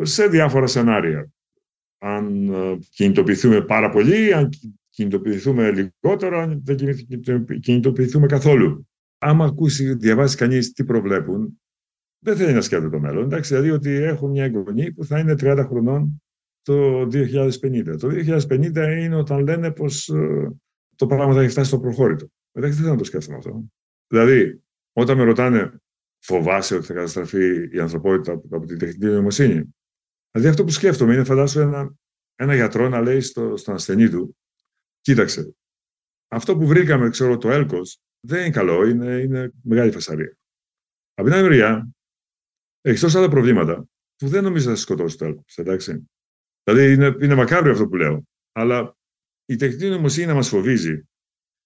σε 0.00 0.26
διάφορα 0.26 0.66
σενάρια. 0.66 1.30
Αν 2.04 2.52
ε, 2.52 2.78
κινητοποιηθούμε 2.90 3.64
πάρα 3.64 3.90
πολύ, 3.90 4.34
αν 4.34 4.48
κινητοποιηθούμε 4.90 5.70
λιγότερο, 5.70 6.38
αν 6.38 6.62
δεν 6.64 6.76
κινητοποιηθούμε 7.60 8.26
καθόλου. 8.26 8.88
Άμα 9.18 9.44
ακούσει, 9.44 9.94
διαβάσει 9.94 10.36
κανείς 10.36 10.72
τι 10.72 10.84
προβλέπουν, 10.84 11.60
δεν 12.18 12.36
θέλει 12.36 12.52
να 12.52 12.60
σκέφτεται 12.60 12.90
το 12.90 13.00
μέλλον. 13.00 13.24
Εντάξει, 13.24 13.54
δηλαδή 13.54 13.70
ότι 13.70 13.90
έχω 13.90 14.28
μια 14.28 14.44
εγγονή 14.44 14.92
που 14.92 15.04
θα 15.04 15.18
είναι 15.18 15.34
30 15.38 15.64
χρονών 15.68 16.22
το 16.62 17.00
2050. 17.02 17.96
Το 17.98 18.08
2050 18.48 18.98
είναι 19.00 19.16
όταν 19.16 19.42
λένε 19.42 19.70
πως 19.70 20.08
ε, 20.08 20.52
το 20.96 21.06
πράγμα 21.06 21.34
θα 21.34 21.40
έχει 21.40 21.50
φτάσει 21.50 21.68
στο 21.68 21.80
προχώρητο. 21.80 22.26
Εντάξει, 22.52 22.76
δεν 22.76 22.84
θέλω 22.84 22.94
να 22.94 22.98
το 22.98 23.04
σκέφτομαι 23.04 23.36
αυτό. 23.36 23.64
Δηλαδή, 24.06 24.62
όταν 24.92 25.16
με 25.16 25.24
ρωτάνε, 25.24 25.80
φοβάσαι 26.18 26.74
ότι 26.74 26.86
θα 26.86 26.94
καταστραφεί 26.94 27.68
η 27.72 27.78
ανθρωπότητα 27.78 28.32
από 28.32 28.66
την 28.66 28.78
τεχνητή 28.78 29.06
νοημοσύνη; 29.06 29.74
Δηλαδή, 30.32 30.50
αυτό 30.50 30.64
που 30.64 30.70
σκέφτομαι 30.70 31.14
είναι, 31.14 31.24
φαντάσου 31.24 31.60
ένα, 31.60 31.94
ένα 32.34 32.54
γιατρό 32.54 32.88
να 32.88 33.00
λέει 33.00 33.20
στο, 33.20 33.56
στον 33.56 33.74
ασθενή 33.74 34.08
του, 34.08 34.36
κοίταξε, 35.00 35.54
αυτό 36.28 36.56
που 36.56 36.66
βρήκαμε, 36.66 37.08
ξέρω, 37.08 37.38
το 37.38 37.50
έλκος, 37.50 38.00
δεν 38.20 38.40
είναι 38.40 38.50
καλό, 38.50 38.84
είναι, 38.84 39.20
είναι 39.20 39.52
μεγάλη 39.62 39.92
φασαρία. 39.92 40.36
Από 41.14 41.28
την 41.28 41.32
άλλη 41.32 41.48
μεριά, 41.48 41.88
έχεις 42.80 43.00
τόσα 43.00 43.18
άλλα 43.18 43.28
προβλήματα 43.28 43.86
που 44.16 44.28
δεν 44.28 44.42
νομίζω 44.42 44.70
να 44.70 44.76
σε 44.76 44.82
σκοτώσει 44.82 45.18
το 45.18 45.24
έλκος, 45.24 45.58
εντάξει. 45.58 46.10
Δηλαδή, 46.64 46.92
είναι, 46.92 47.16
είναι 47.20 47.34
μακάβριο 47.34 47.72
αυτό 47.72 47.88
που 47.88 47.96
λέω. 47.96 48.26
Αλλά 48.52 48.96
η 49.44 49.56
τεχνητή 49.56 49.88
νοημοσύνη 49.88 50.26
να 50.26 50.34
μας 50.34 50.48
φοβίζει, 50.48 51.08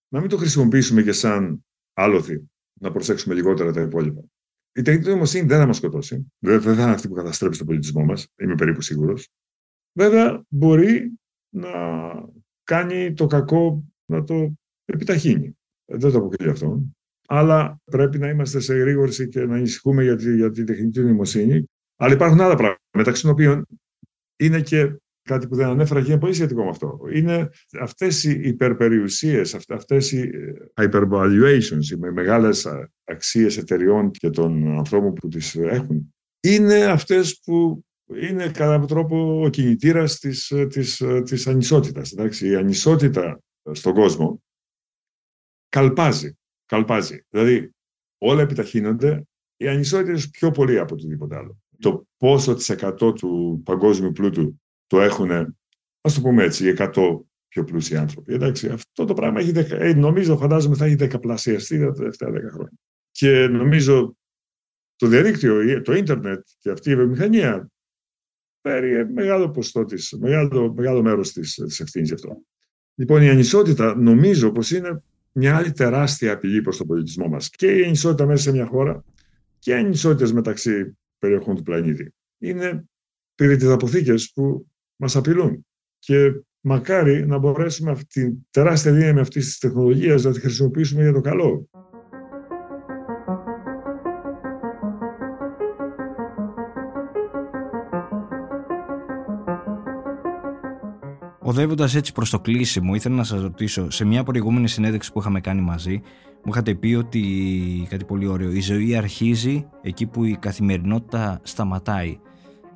να 0.08 0.20
μην 0.20 0.28
το 0.28 0.36
χρησιμοποιήσουμε 0.36 1.02
και 1.02 1.12
σαν 1.12 1.66
άλοθη, 1.92 2.50
να 2.80 2.92
προσέξουμε 2.92 3.34
λιγότερα 3.34 3.72
τα 3.72 3.80
υπόλοιπα. 3.80 4.22
Η 4.76 4.82
τεχνητή 4.82 5.08
νοημοσύνη 5.08 5.46
δεν 5.46 5.58
θα 5.58 5.66
μας 5.66 5.76
σκοτώσει. 5.76 6.32
Δεν 6.38 6.60
θα 6.60 6.72
είναι 6.72 6.82
αυτή 6.82 7.08
που 7.08 7.14
καταστρέψει 7.14 7.58
τον 7.58 7.66
πολιτισμό 7.66 8.04
μας, 8.04 8.28
είμαι 8.40 8.54
περίπου 8.54 8.80
σίγουρος. 8.80 9.28
Βέβαια, 9.92 10.44
μπορεί 10.48 11.12
να 11.54 11.70
κάνει 12.64 13.12
το 13.12 13.26
κακό 13.26 13.84
να 14.10 14.24
το 14.24 14.52
επιταχύνει. 14.84 15.56
Δεν 15.84 16.12
το 16.12 16.18
αποκλείω 16.18 16.50
αυτό. 16.50 16.82
Αλλά 17.28 17.80
πρέπει 17.84 18.18
να 18.18 18.28
είμαστε 18.28 18.60
σε 18.60 18.74
γρήγορση 18.74 19.28
και 19.28 19.44
να 19.44 19.54
ανησυχούμε 19.54 20.02
για 20.02 20.16
τη, 20.16 20.36
για 20.36 20.50
τη 20.50 20.64
τεχνητή 20.64 21.00
νοημοσύνη. 21.00 21.64
Αλλά 21.96 22.14
υπάρχουν 22.14 22.40
άλλα 22.40 22.56
πράγματα, 22.56 22.82
μεταξύ 22.96 23.22
των 23.22 23.30
οποίων 23.30 23.66
είναι 24.36 24.60
και 24.60 24.96
κάτι 25.26 25.48
που 25.48 25.56
δεν 25.56 25.66
ανέφερα 25.66 26.02
και 26.02 26.10
είναι 26.10 26.20
πολύ 26.20 26.32
σχετικό 26.32 26.62
με 26.62 26.70
αυτό. 26.70 26.98
Είναι 27.14 27.50
αυτές 27.80 28.24
οι 28.24 28.40
υπερπεριουσίες, 28.42 29.54
αυτές 29.68 30.12
οι 30.12 30.20
ε, 30.20 30.52
hypervaluations, 30.82 31.90
οι 31.92 32.10
μεγάλες 32.12 32.66
αξίες 33.04 33.56
εταιριών 33.56 34.10
και 34.10 34.30
των 34.30 34.76
ανθρώπων 34.78 35.12
που 35.12 35.28
τις 35.28 35.54
έχουν, 35.54 36.14
είναι 36.40 36.84
αυτές 36.84 37.40
που 37.44 37.84
είναι 38.20 38.44
κατά 38.44 38.72
κάποιο 38.72 38.86
τρόπο 38.86 39.44
ο 39.44 39.48
κινητήρας 39.48 40.18
της, 40.18 40.52
της, 40.68 41.02
της 41.24 41.46
ανισότητας. 41.46 42.12
Εντάξει. 42.12 42.48
Η 42.48 42.54
ανισότητα 42.54 43.40
στον 43.72 43.94
κόσμο 43.94 44.42
καλπάζει. 45.68 46.36
καλπάζει. 46.66 47.24
Δηλαδή 47.30 47.70
όλα 48.18 48.42
επιταχύνονται, 48.42 49.22
οι 49.56 49.68
ανισότητες 49.68 50.30
πιο 50.30 50.50
πολύ 50.50 50.78
από 50.78 50.94
οτιδήποτε 50.94 51.36
άλλο. 51.36 51.58
Το 51.78 52.06
πόσο 52.16 52.54
της 52.54 52.68
εκατό 52.68 53.12
του 53.12 53.62
παγκόσμιου 53.64 54.12
πλούτου 54.12 54.60
το 54.86 55.00
έχουν, 55.00 55.30
ας 56.00 56.14
το 56.14 56.20
πούμε 56.20 56.44
έτσι, 56.44 56.68
οι 56.68 56.76
100 56.78 56.90
πιο 57.48 57.64
πλούσιοι 57.64 57.96
άνθρωποι. 57.96 58.34
Εντάξει, 58.34 58.68
αυτό 58.68 59.04
το 59.04 59.14
πράγμα 59.14 59.40
έχει, 59.40 59.52
ε, 59.70 59.94
νομίζω, 59.94 60.36
φαντάζομαι, 60.36 60.76
θα 60.76 60.84
έχει 60.84 60.94
δεκαπλασιαστεί 60.94 61.78
τα 61.78 61.92
τελευταία 61.92 62.30
δέκα 62.30 62.50
χρόνια. 62.50 62.78
Και 63.10 63.46
νομίζω 63.46 64.16
το 64.96 65.06
διαδίκτυο, 65.06 65.82
το 65.82 65.92
ίντερνετ 65.92 66.46
και 66.58 66.70
αυτή 66.70 66.90
η 66.90 66.96
βιομηχανία 66.96 67.70
φέρει 68.60 69.12
μεγάλο 69.12 69.50
ποσοστό 69.50 69.84
της, 69.84 70.16
μεγάλο, 70.20 70.72
μεγάλο 70.72 71.02
μέρος 71.02 71.32
της, 71.32 71.54
της 71.54 71.80
ευθύνης 71.80 72.08
γι' 72.08 72.14
αυτό. 72.14 72.42
Λοιπόν, 72.94 73.22
η 73.22 73.28
ανισότητα 73.28 73.96
νομίζω 73.96 74.52
πως 74.52 74.70
είναι 74.70 75.02
μια 75.32 75.56
άλλη 75.56 75.72
τεράστια 75.72 76.32
απειλή 76.32 76.60
προς 76.60 76.76
τον 76.76 76.86
πολιτισμό 76.86 77.28
μας. 77.28 77.50
Και 77.50 77.76
η 77.76 77.84
ανισότητα 77.84 78.26
μέσα 78.26 78.42
σε 78.42 78.52
μια 78.52 78.66
χώρα 78.66 79.04
και 79.58 79.70
οι 79.70 79.74
ανισότητες 79.74 80.32
μεταξύ 80.32 80.98
περιοχών 81.18 81.56
του 81.56 81.62
πλανήτη. 81.62 82.14
Είναι 82.38 82.84
πυρητιδαποθήκες 83.34 84.32
που 84.32 84.66
μας 84.96 85.16
απειλούν. 85.16 85.66
Και 85.98 86.32
μακάρι 86.60 87.26
να 87.26 87.38
μπορέσουμε 87.38 87.90
αυτή 87.90 88.06
την 88.06 88.46
τεράστια 88.50 88.92
δύναμη 88.92 89.20
αυτής 89.20 89.44
της 89.44 89.58
τεχνολογίας 89.58 90.22
να 90.22 90.32
τη 90.32 90.40
χρησιμοποιήσουμε 90.40 91.02
για 91.02 91.12
το 91.12 91.20
καλό. 91.20 91.68
Οδεύοντας 101.48 101.94
έτσι 101.94 102.12
προς 102.12 102.30
το 102.30 102.40
κλείσιμο, 102.40 102.94
ήθελα 102.94 103.14
να 103.14 103.24
σας 103.24 103.40
ρωτήσω, 103.40 103.90
σε 103.90 104.04
μια 104.04 104.22
προηγούμενη 104.22 104.68
συνέντευξη 104.68 105.12
που 105.12 105.18
είχαμε 105.20 105.40
κάνει 105.40 105.60
μαζί, 105.60 106.00
μου 106.44 106.52
είχατε 106.52 106.74
πει 106.74 106.94
ότι 106.94 107.22
κάτι 107.88 108.04
πολύ 108.04 108.26
ωραίο. 108.26 108.50
Η 108.50 108.60
ζωή 108.60 108.96
αρχίζει 108.96 109.66
εκεί 109.82 110.06
που 110.06 110.24
η 110.24 110.36
καθημερινότητα 110.40 111.40
σταματάει. 111.42 112.18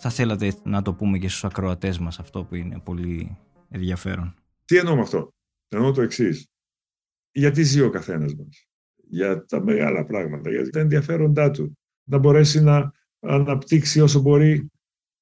Θα 0.03 0.11
θέλατε 0.11 0.55
να 0.65 0.83
το 0.83 0.95
πούμε 0.95 1.19
και 1.19 1.29
στους 1.29 1.45
ακροατές 1.45 1.99
μας 1.99 2.19
αυτό 2.19 2.45
που 2.45 2.55
είναι 2.55 2.81
πολύ 2.85 3.39
ενδιαφέρον. 3.69 4.35
Τι 4.65 4.77
εννοώ 4.77 4.95
με 4.95 5.01
αυτό; 5.01 5.35
Εννοώ 5.69 5.93
το 5.93 6.03
εξής. 6.03 6.49
Γιατί 7.33 7.63
ζει 7.63 7.81
ο 7.81 7.91
καθένας 7.91 8.35
μας; 8.35 8.69
Για 8.97 9.45
τα 9.45 9.63
μεγάλα 9.63 10.05
πράγματα, 10.05 10.51
για 10.51 10.71
τα 10.71 10.81
ενδιαφέροντά 10.81 11.51
του. 11.51 11.79
Να 12.05 12.19
μπορέσει 12.19 12.61
να 12.61 12.93
αναπτύξει 13.21 14.01
όσο 14.01 14.21
μπορεί 14.21 14.71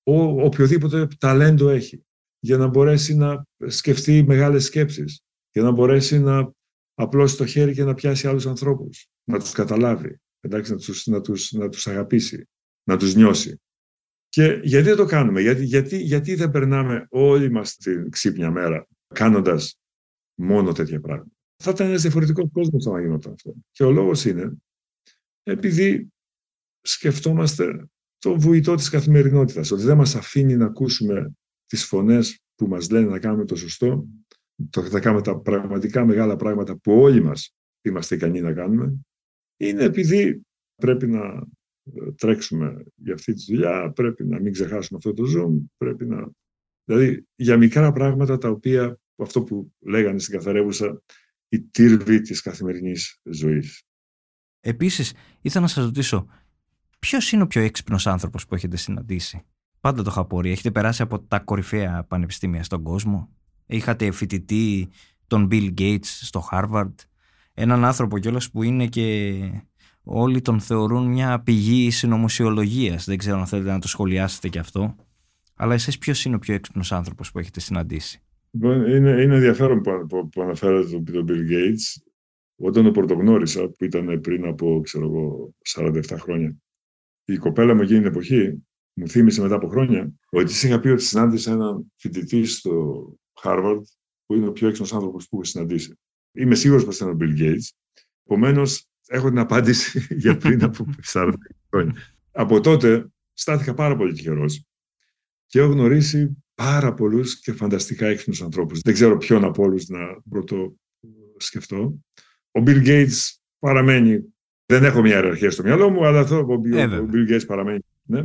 ο, 0.03 0.45
οποιοδήποτε 0.45 1.09
ταλέντο 1.19 1.69
έχει. 1.69 2.05
Για 2.39 2.57
να 2.57 2.67
μπορέσει 2.67 3.15
να 3.15 3.45
σκεφτεί 3.67 4.23
μεγάλες 4.23 4.65
σκέψεις. 4.65 5.23
Για 5.51 5.63
να 5.63 5.71
μπορέσει 5.71 6.19
να 6.19 6.53
απλώσει 6.95 7.37
το 7.37 7.47
χέρι 7.47 7.75
και 7.75 7.85
να 7.85 7.95
πιάσει 7.95 8.29
άλλους 8.29 8.47
ανθρώπους. 8.47 9.07
Να 9.25 9.39
τους 9.39 9.53
καταλάβει. 9.53 10.21
Εντάξει, 10.41 10.73
να 10.73 10.79
τους, 10.79 11.07
να 11.07 11.21
τους, 11.21 11.53
να 11.53 11.69
τους 11.69 11.87
αγαπήσει. 11.87 12.49
Να 12.85 12.97
τους 12.97 13.15
νιώσει. 13.15 13.61
Και 14.39 14.61
γιατί 14.63 14.89
δεν 14.89 14.97
το 14.97 15.05
κάνουμε, 15.05 15.41
γιατί, 15.41 15.65
γιατί, 15.65 15.97
γιατί 15.97 16.35
δεν 16.35 16.51
περνάμε 16.51 17.07
όλοι 17.11 17.51
μας 17.51 17.77
την 17.77 18.11
ξύπνια 18.11 18.51
μέρα 18.51 18.87
κάνοντας 19.15 19.79
μόνο 20.35 20.73
τέτοια 20.73 21.01
πράγματα; 21.01 21.31
Θα 21.57 21.71
ήταν 21.71 21.87
ένας 21.87 22.03
διαφορετικός 22.03 22.49
κόσμος 22.53 22.87
αν 22.87 23.01
γινόταν 23.01 23.33
αυτό. 23.33 23.55
Και 23.71 23.85
ο 23.85 23.91
λόγος 23.91 24.25
είναι 24.25 24.57
επειδή 25.43 26.09
σκεφτόμαστε 26.81 27.89
το 28.19 28.39
βουητό 28.39 28.75
της 28.75 28.89
καθημερινότητας, 28.89 29.71
ότι 29.71 29.83
δεν 29.83 29.97
μας 29.97 30.15
αφήνει 30.15 30.57
να 30.57 30.67
ακούσουμε 30.67 31.33
τις 31.67 31.85
φωνές 31.85 32.41
που 32.55 32.67
μας 32.67 32.91
λένε 32.91 33.07
να 33.07 33.19
κάνουμε 33.19 33.45
το 33.45 33.57
σωστό, 33.57 34.07
το 34.71 34.83
θα 34.83 35.01
κάνουμε 35.01 35.23
τα 35.23 35.39
πραγματικά 35.39 36.05
μεγάλα 36.05 36.37
πράγματα 36.37 36.77
που 36.77 37.01
όλοι 37.01 37.23
μας 37.23 37.55
είμαστε 37.83 38.15
ικανοί 38.15 38.41
να 38.41 38.53
κάνουμε, 38.53 38.95
είναι 39.57 39.85
επειδή 39.85 40.41
πρέπει 40.75 41.07
να 41.07 41.47
τρέξουμε 42.17 42.85
για 42.95 43.15
αυτή 43.15 43.33
τη 43.33 43.45
δουλειά, 43.53 43.93
πρέπει 43.93 44.25
να 44.25 44.41
μην 44.41 44.53
ξεχάσουμε 44.53 44.99
αυτό 45.05 45.13
το 45.13 45.25
Zoom, 45.37 45.65
πρέπει 45.77 46.07
να... 46.07 46.31
Δηλαδή, 46.85 47.27
για 47.35 47.57
μικρά 47.57 47.93
πράγματα 47.93 48.39
τα 48.39 48.49
οποία, 48.49 48.99
αυτό 49.17 49.43
που 49.43 49.73
λέγανε 49.81 50.19
στην 50.19 50.35
καθαρεύουσα, 50.35 51.03
η 51.49 51.61
τύρβη 51.61 52.21
της 52.21 52.41
καθημερινής 52.41 53.21
ζωής. 53.23 53.83
Επίσης, 54.61 55.13
ήθελα 55.41 55.63
να 55.63 55.71
σας 55.71 55.85
ρωτήσω, 55.85 56.27
ποιος 56.99 57.33
είναι 57.33 57.43
ο 57.43 57.47
πιο 57.47 57.63
έξυπνος 57.63 58.07
άνθρωπος 58.07 58.47
που 58.47 58.55
έχετε 58.55 58.77
συναντήσει; 58.77 59.43
Πάντα 59.81 60.03
το 60.03 60.11
είχα 60.11 60.21
απορία. 60.21 60.53
Έχετε 60.53 60.71
περάσει 60.71 61.03
από 61.03 61.21
τα 61.21 61.39
κορυφαία 61.39 62.05
πανεπιστήμια 62.05 62.63
στον 62.63 62.83
κόσμο; 62.83 63.37
Είχατε 63.67 64.11
φοιτητή 64.11 64.89
τον 65.27 65.49
Bill 65.51 65.75
Gates 65.79 65.99
στο 66.03 66.49
Harvard; 66.51 66.95
Έναν 67.55 67.85
άνθρωπο 67.85 68.19
κιόλας 68.19 68.51
που 68.51 68.63
είναι 68.63 68.87
και 68.87 69.35
όλοι 70.11 70.41
τον 70.41 70.61
θεωρούν 70.61 71.07
μια 71.07 71.41
πηγή 71.41 71.91
συνωμοσιολογίας. 71.91 73.05
Δεν 73.05 73.19
ξέρω 73.19 73.39
αν 73.39 73.47
θέλετε 73.47 73.71
να 73.71 73.79
το 73.79 73.89
σχολιάσετε 73.89 74.49
και 74.49 74.59
αυτό. 74.59 74.97
Αλλά 75.55 75.75
εσείς 75.75 75.99
ποιος 75.99 76.25
είναι 76.25 76.35
ο 76.35 76.39
πιο 76.39 76.55
έξυπνος 76.55 76.93
άνθρωπος 76.93 77.31
που 77.31 77.39
έχετε 77.39 77.61
συναντήσει; 77.61 78.23
Λοιπόν, 78.51 78.87
είναι, 78.87 79.11
είναι 79.23 79.35
ενδιαφέρον 79.35 79.81
που, 79.81 80.07
που, 80.09 80.29
που 80.29 80.43
αναφέρατε 80.43 80.89
τον, 80.89 81.05
τον 81.05 81.27
Bill 81.29 81.51
Gates. 81.53 82.03
Όταν 82.61 82.85
το 82.85 82.91
πρωτογνώρισα, 82.91 83.69
που 83.69 83.85
ήταν 83.85 84.21
πριν 84.21 84.47
από 84.47 84.81
ξέρω 84.85 85.05
εγώ, 85.05 85.55
47 85.77 86.03
χρόνια, 86.19 86.57
η 87.25 87.37
κοπέλα 87.37 87.75
μου 87.75 87.83
εκείνη 87.83 87.99
την 87.99 88.09
εποχή 88.09 88.63
μου 88.99 89.09
θύμισε 89.09 89.41
μετά 89.41 89.55
από 89.55 89.69
χρόνια 89.69 90.13
ότι 90.31 90.53
είχα 90.53 90.81
πει 90.81 90.89
ότι 90.89 91.03
συνάντησα 91.03 91.53
έναν 91.53 91.93
φοιτητή 91.97 92.45
στο 92.45 93.05
Harvard 93.43 93.83
που 94.27 94.35
είναι 94.35 94.47
ο 94.47 94.53
πιο 94.53 94.67
έξυπνος 94.67 94.93
άνθρωπος 94.93 95.29
που 95.29 95.37
έχω 95.37 95.45
συναντήσει. 95.45 95.99
Είμαι 96.33 96.55
σίγουρος 96.55 96.85
πως 96.85 96.97
ήταν 96.97 97.09
ο 97.09 97.17
Bill 97.21 97.41
Gates. 97.41 97.69
Επομένως, 98.25 98.87
έχω 99.09 99.29
την 99.29 99.39
απάντηση 99.39 100.07
για 100.23 100.37
πριν 100.37 100.65
από 100.65 100.87
40 101.13 101.33
χρόνια. 101.71 101.95
Από 102.33 102.61
τότε 102.61 103.09
στάθηκα 103.33 103.75
πάρα 103.75 103.97
πολύ 103.97 104.13
τυχερός 104.13 104.65
και 105.47 105.59
έχω 105.59 105.73
γνωρίσει 105.73 106.45
πάρα 106.55 106.95
πολλούς 106.95 107.41
και 107.41 107.53
φανταστικά 107.53 108.07
έξυπνους 108.07 108.43
ανθρώπους. 108.43 108.81
Δεν 108.81 108.95
ξέρω 108.95 109.17
ποιον 109.17 109.45
από 109.45 109.63
όλους 109.63 109.89
να 109.89 109.99
πρώτο 110.31 110.77
σκεφτώ. 111.37 111.99
Ο 112.51 112.63
Bill 112.67 112.87
Gates 112.87 113.17
παραμένει. 113.59 114.35
Δεν 114.67 114.85
έχω 114.85 115.01
μια 115.01 115.15
ιεραρχία 115.15 115.51
στο 115.51 115.63
μυαλό 115.63 115.91
μου, 115.91 116.07
αλλά 116.07 116.21
αυτό 116.21 116.37
ο 116.39 116.63
Bill 117.13 117.31
Gates 117.31 117.47
παραμένει. 117.47 117.79
Ναι. 118.03 118.21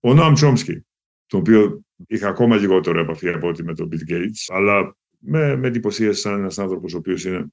Ο 0.00 0.10
Noam 0.16 0.34
Chomsky, 0.36 0.78
τον 1.26 1.40
οποίο 1.40 1.80
είχα 2.06 2.28
ακόμα 2.28 2.56
λιγότερο 2.56 3.00
επαφή 3.00 3.28
από 3.28 3.48
ό,τι 3.48 3.64
με 3.64 3.74
τον 3.74 3.88
Bill 3.92 4.12
Gates, 4.12 4.54
αλλά 4.54 4.96
με, 5.18 5.56
με 5.56 5.66
εντυπωσίασε 5.66 6.20
σαν 6.20 6.38
ένας 6.38 6.58
άνθρωπος 6.58 6.94
ο 6.94 6.96
οποίος 6.96 7.24
είναι 7.24 7.46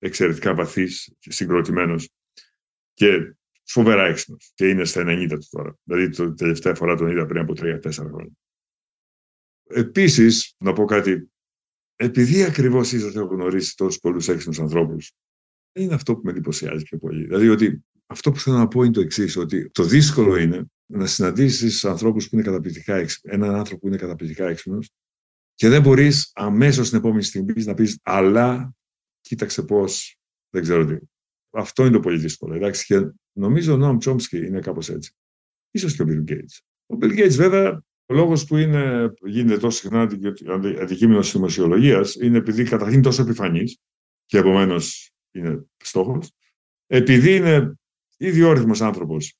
εξαιρετικά 0.00 0.54
βαθύς 0.54 1.12
και 1.18 1.32
συγκροτημένος 1.32 2.10
και 2.94 3.34
φοβερά 3.64 4.06
έξυπνος. 4.06 4.50
Και 4.54 4.68
είναι 4.68 4.84
στα 4.84 5.02
90 5.06 5.28
του 5.28 5.46
τώρα. 5.50 5.78
Δηλαδή, 5.82 6.08
το 6.16 6.34
τελευταία 6.34 6.74
φορά 6.74 6.96
τον 6.96 7.10
είδα 7.10 7.26
πριν 7.26 7.40
από 7.40 7.52
3-4 7.56 7.90
χρόνια. 7.92 8.32
Επίσης, 9.68 10.54
να 10.58 10.72
πω 10.72 10.84
κάτι. 10.84 11.30
Επειδή 11.96 12.42
ακριβώς 12.42 12.92
ίσω 12.92 13.06
έχω 13.06 13.34
γνωρίσει 13.34 13.76
τόσους 13.76 14.00
πολλούς 14.00 14.28
έξυπνους 14.28 14.60
ανθρώπους, 14.60 15.12
είναι 15.72 15.94
αυτό 15.94 16.14
που 16.14 16.20
με 16.24 16.30
εντυπωσιάζει 16.30 16.84
πιο 16.84 16.98
πολύ. 16.98 17.24
Δηλαδή, 17.24 17.48
ότι 17.48 17.84
αυτό 18.06 18.30
που 18.30 18.38
θέλω 18.38 18.56
να 18.56 18.68
πω 18.68 18.82
είναι 18.82 18.92
το 18.92 19.00
εξής, 19.00 19.36
ότι 19.36 19.70
το 19.70 19.84
δύσκολο 19.84 20.36
είναι 20.36 20.64
να 20.86 21.06
συναντήσεις 21.06 21.84
ανθρώπους 21.84 22.28
που 22.28 22.34
είναι 22.34 22.44
καταπληκτικά 22.44 22.96
έξυπνοι, 22.96 23.34
έναν 23.34 23.54
άνθρωπο 23.54 23.80
που 23.80 23.86
είναι 23.86 23.96
καταπληκτικά 23.96 24.48
έξυπνος, 24.48 24.90
και 25.54 25.68
δεν 25.68 25.82
μπορείς 25.82 26.30
αμέσως 26.34 26.88
την 26.88 26.98
επόμενη 26.98 27.22
στιγμή 27.22 27.64
να 27.64 27.74
πεις, 27.74 27.98
αλλά 28.02 28.74
κοίταξε 29.30 29.62
πώς, 29.62 30.18
δεν 30.50 30.62
ξέρω 30.62 30.84
τι. 30.84 30.96
Αυτό 31.50 31.82
είναι 31.82 31.92
το 31.92 32.00
πολύ 32.00 32.18
δύσκολο. 32.18 32.54
Εντάξει, 32.54 32.84
και 32.84 33.10
νομίζω 33.32 33.72
ο 33.72 33.76
Νόμ 33.76 33.98
Τσόμσκι 33.98 34.36
είναι 34.36 34.60
κάπως 34.60 34.88
έτσι. 34.88 35.12
Ίσως 35.70 35.96
και 35.96 36.02
ο 36.02 36.06
Bill 36.08 36.30
Gates. 36.30 36.58
Ο 36.86 36.96
Bill 37.00 37.18
Gates, 37.18 37.34
βέβαια, 37.36 37.82
ο 38.06 38.14
λόγος 38.14 38.44
που 38.44 38.56
είναι, 38.56 39.12
γίνεται 39.24 39.60
τόσο 39.60 39.78
συχνά 39.78 40.00
αντικείμενος 40.80 41.24
της 41.24 41.32
δημοσιολογίας 41.32 42.14
είναι 42.14 42.38
επειδή 42.38 42.64
καταρχήν 42.64 42.94
είναι 42.94 43.02
τόσο 43.02 43.22
επιφανής 43.22 43.78
και 44.26 44.38
επομένως 44.38 45.12
είναι 45.30 45.64
στόχος, 45.76 46.32
επειδή 46.86 47.34
είναι 47.34 47.78
ιδιόρυθμος 48.16 48.80
άνθρωπος 48.80 49.34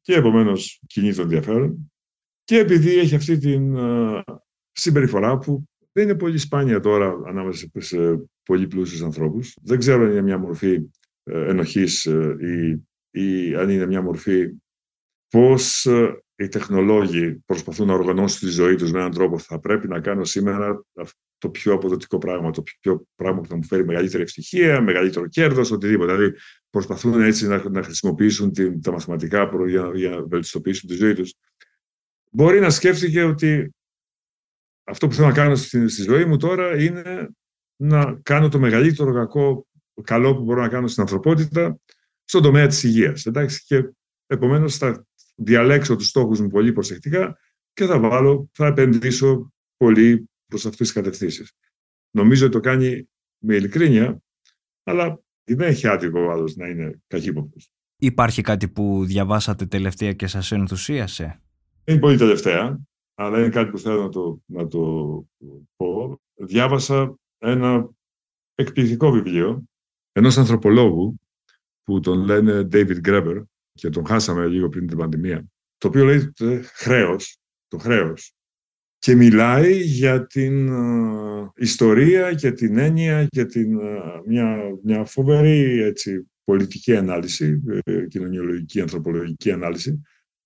και 0.00 0.14
επομένως 0.14 0.80
κινεί 0.86 1.14
τον 1.14 1.24
ενδιαφέρον 1.24 1.92
και 2.44 2.58
επειδή 2.58 2.98
έχει 2.98 3.14
αυτή 3.14 3.38
την 3.38 3.76
συμπεριφορά 4.72 5.38
που 5.38 5.64
δεν 5.92 6.04
είναι 6.04 6.18
πολύ 6.18 6.38
σπάνια 6.38 6.80
τώρα 6.80 7.22
ανάμεσα 7.26 7.66
σε 7.78 7.98
πολύ 8.44 8.66
πλούσιους 8.66 9.02
ανθρώπους. 9.02 9.56
Δεν 9.62 9.78
ξέρω 9.78 10.04
αν 10.04 10.10
είναι 10.10 10.22
μια 10.22 10.38
μορφή 10.38 10.90
ε, 11.24 11.48
ενοχής 11.48 12.06
ε, 12.06 12.36
ή, 12.40 12.86
ή 13.20 13.54
αν 13.54 13.68
είναι 13.68 13.86
μια 13.86 14.02
μορφή 14.02 14.50
πώς 15.28 15.86
ε, 15.86 16.24
οι 16.36 16.48
τεχνολόγοι 16.48 17.42
προσπαθούν 17.46 17.86
να 17.86 17.94
οργανώσουν 17.94 18.48
τη 18.48 18.54
ζωή 18.54 18.74
τους 18.74 18.92
με 18.92 18.98
έναν 18.98 19.10
τρόπο 19.10 19.38
θα 19.38 19.58
πρέπει 19.58 19.88
να 19.88 20.00
κάνω 20.00 20.24
σήμερα 20.24 20.84
το 21.38 21.50
πιο 21.50 21.72
αποδοτικό 21.72 22.18
πράγμα, 22.18 22.50
το 22.50 22.62
πιο 22.62 23.06
πράγμα 23.14 23.40
που 23.40 23.48
θα 23.48 23.56
μου 23.56 23.64
φέρει 23.64 23.84
μεγαλύτερη 23.84 24.22
ευτυχία, 24.22 24.80
μεγαλύτερο 24.80 25.28
κέρδος, 25.28 25.70
οτιδήποτε. 25.70 26.12
Δηλαδή 26.12 26.36
προσπαθούν 26.70 27.22
έτσι 27.22 27.46
να, 27.46 27.68
να 27.70 27.82
χρησιμοποιήσουν 27.82 28.52
την, 28.52 28.82
τα 28.82 28.92
μαθηματικά 28.92 29.50
για, 29.66 29.90
για 29.94 30.10
να 30.10 30.26
βελτιστοποιήσουν 30.26 30.88
τη 30.88 30.94
ζωή 30.94 31.14
τους. 31.14 31.34
Μπορεί 32.30 32.60
να 32.60 32.70
σκέφτηκε 32.70 33.22
ότι 33.22 33.74
αυτό 34.84 35.08
που 35.08 35.14
θέλω 35.14 35.26
να 35.26 35.34
κάνω 35.34 35.54
στη, 35.54 35.88
στη 35.88 36.02
ζωή 36.02 36.24
μου 36.24 36.36
τώρα 36.36 36.82
είναι 36.82 37.28
να 37.76 38.20
κάνω 38.22 38.48
το 38.48 38.58
μεγαλύτερο 38.58 39.12
κακό, 39.12 39.66
καλό 40.02 40.36
που 40.36 40.42
μπορώ 40.42 40.60
να 40.60 40.68
κάνω 40.68 40.86
στην 40.86 41.02
ανθρωπότητα 41.02 41.78
στον 42.24 42.42
τομέα 42.42 42.66
της 42.66 42.82
υγείας. 42.82 43.26
Εντάξει, 43.26 43.64
και 43.64 43.92
επομένως 44.26 44.76
θα 44.76 45.06
διαλέξω 45.34 45.96
τους 45.96 46.08
στόχους 46.08 46.40
μου 46.40 46.48
πολύ 46.48 46.72
προσεκτικά 46.72 47.38
και 47.72 47.84
θα 47.84 47.98
βάλω, 47.98 48.50
θα 48.52 48.66
επενδύσω 48.66 49.52
πολύ 49.76 50.30
προς 50.46 50.66
αυτές 50.66 50.86
τις 50.86 50.92
κατευθύνσεις. 50.92 51.52
Νομίζω 52.10 52.44
ότι 52.46 52.54
το 52.54 52.60
κάνει 52.60 53.08
με 53.38 53.54
ειλικρίνεια, 53.54 54.22
αλλά 54.82 55.22
δεν 55.44 55.60
έχει 55.60 55.88
άτυπο 55.88 56.20
ο 56.20 56.44
να 56.56 56.68
είναι 56.68 57.02
καχύποπτος. 57.06 57.68
Υπάρχει 57.96 58.42
κάτι 58.42 58.68
που 58.68 59.04
διαβάσατε 59.04 59.66
τελευταία 59.66 60.12
και 60.12 60.26
σας 60.26 60.52
ενθουσίασε; 60.52 61.42
Είναι 61.84 61.98
πολύ 61.98 62.16
τελευταία 62.16 62.78
αλλά 63.14 63.38
είναι 63.38 63.48
κάτι 63.48 63.70
που 63.70 63.78
θέλω 63.78 64.02
να 64.02 64.08
το, 64.08 64.42
να 64.46 64.66
το 64.66 64.80
πω. 65.76 66.20
Διάβασα 66.34 67.18
ένα 67.44 67.90
εκπληκτικό 68.54 69.10
βιβλίο 69.10 69.64
ενός 70.12 70.38
ανθρωπολόγου 70.38 71.20
που 71.82 72.00
τον 72.00 72.24
λένε 72.24 72.68
David 72.72 73.00
Graeber 73.08 73.42
και 73.72 73.88
τον 73.88 74.06
χάσαμε 74.06 74.46
λίγο 74.46 74.68
πριν 74.68 74.86
την 74.86 74.98
πανδημία, 74.98 75.44
το 75.78 75.88
οποίο 75.88 76.04
λέει 76.04 76.32
χρέος, 76.74 77.38
το 77.68 77.78
χρέος 77.78 78.34
και 79.04 79.14
μιλάει 79.14 79.80
για 79.80 80.26
την 80.26 80.70
ιστορία 81.56 82.34
και 82.34 82.52
την 82.52 82.78
έννοια 82.78 83.26
και 83.26 83.44
την, 83.44 83.78
μια, 84.26 84.56
μια 84.82 85.04
φοβερή 85.04 85.82
έτσι, 85.82 86.30
πολιτική 86.44 86.96
ανάλυση, 86.96 87.62
ε, 87.84 88.06
κοινωνιολογική, 88.06 88.80
ανθρωπολογική 88.80 89.50
ανάλυση 89.50 90.02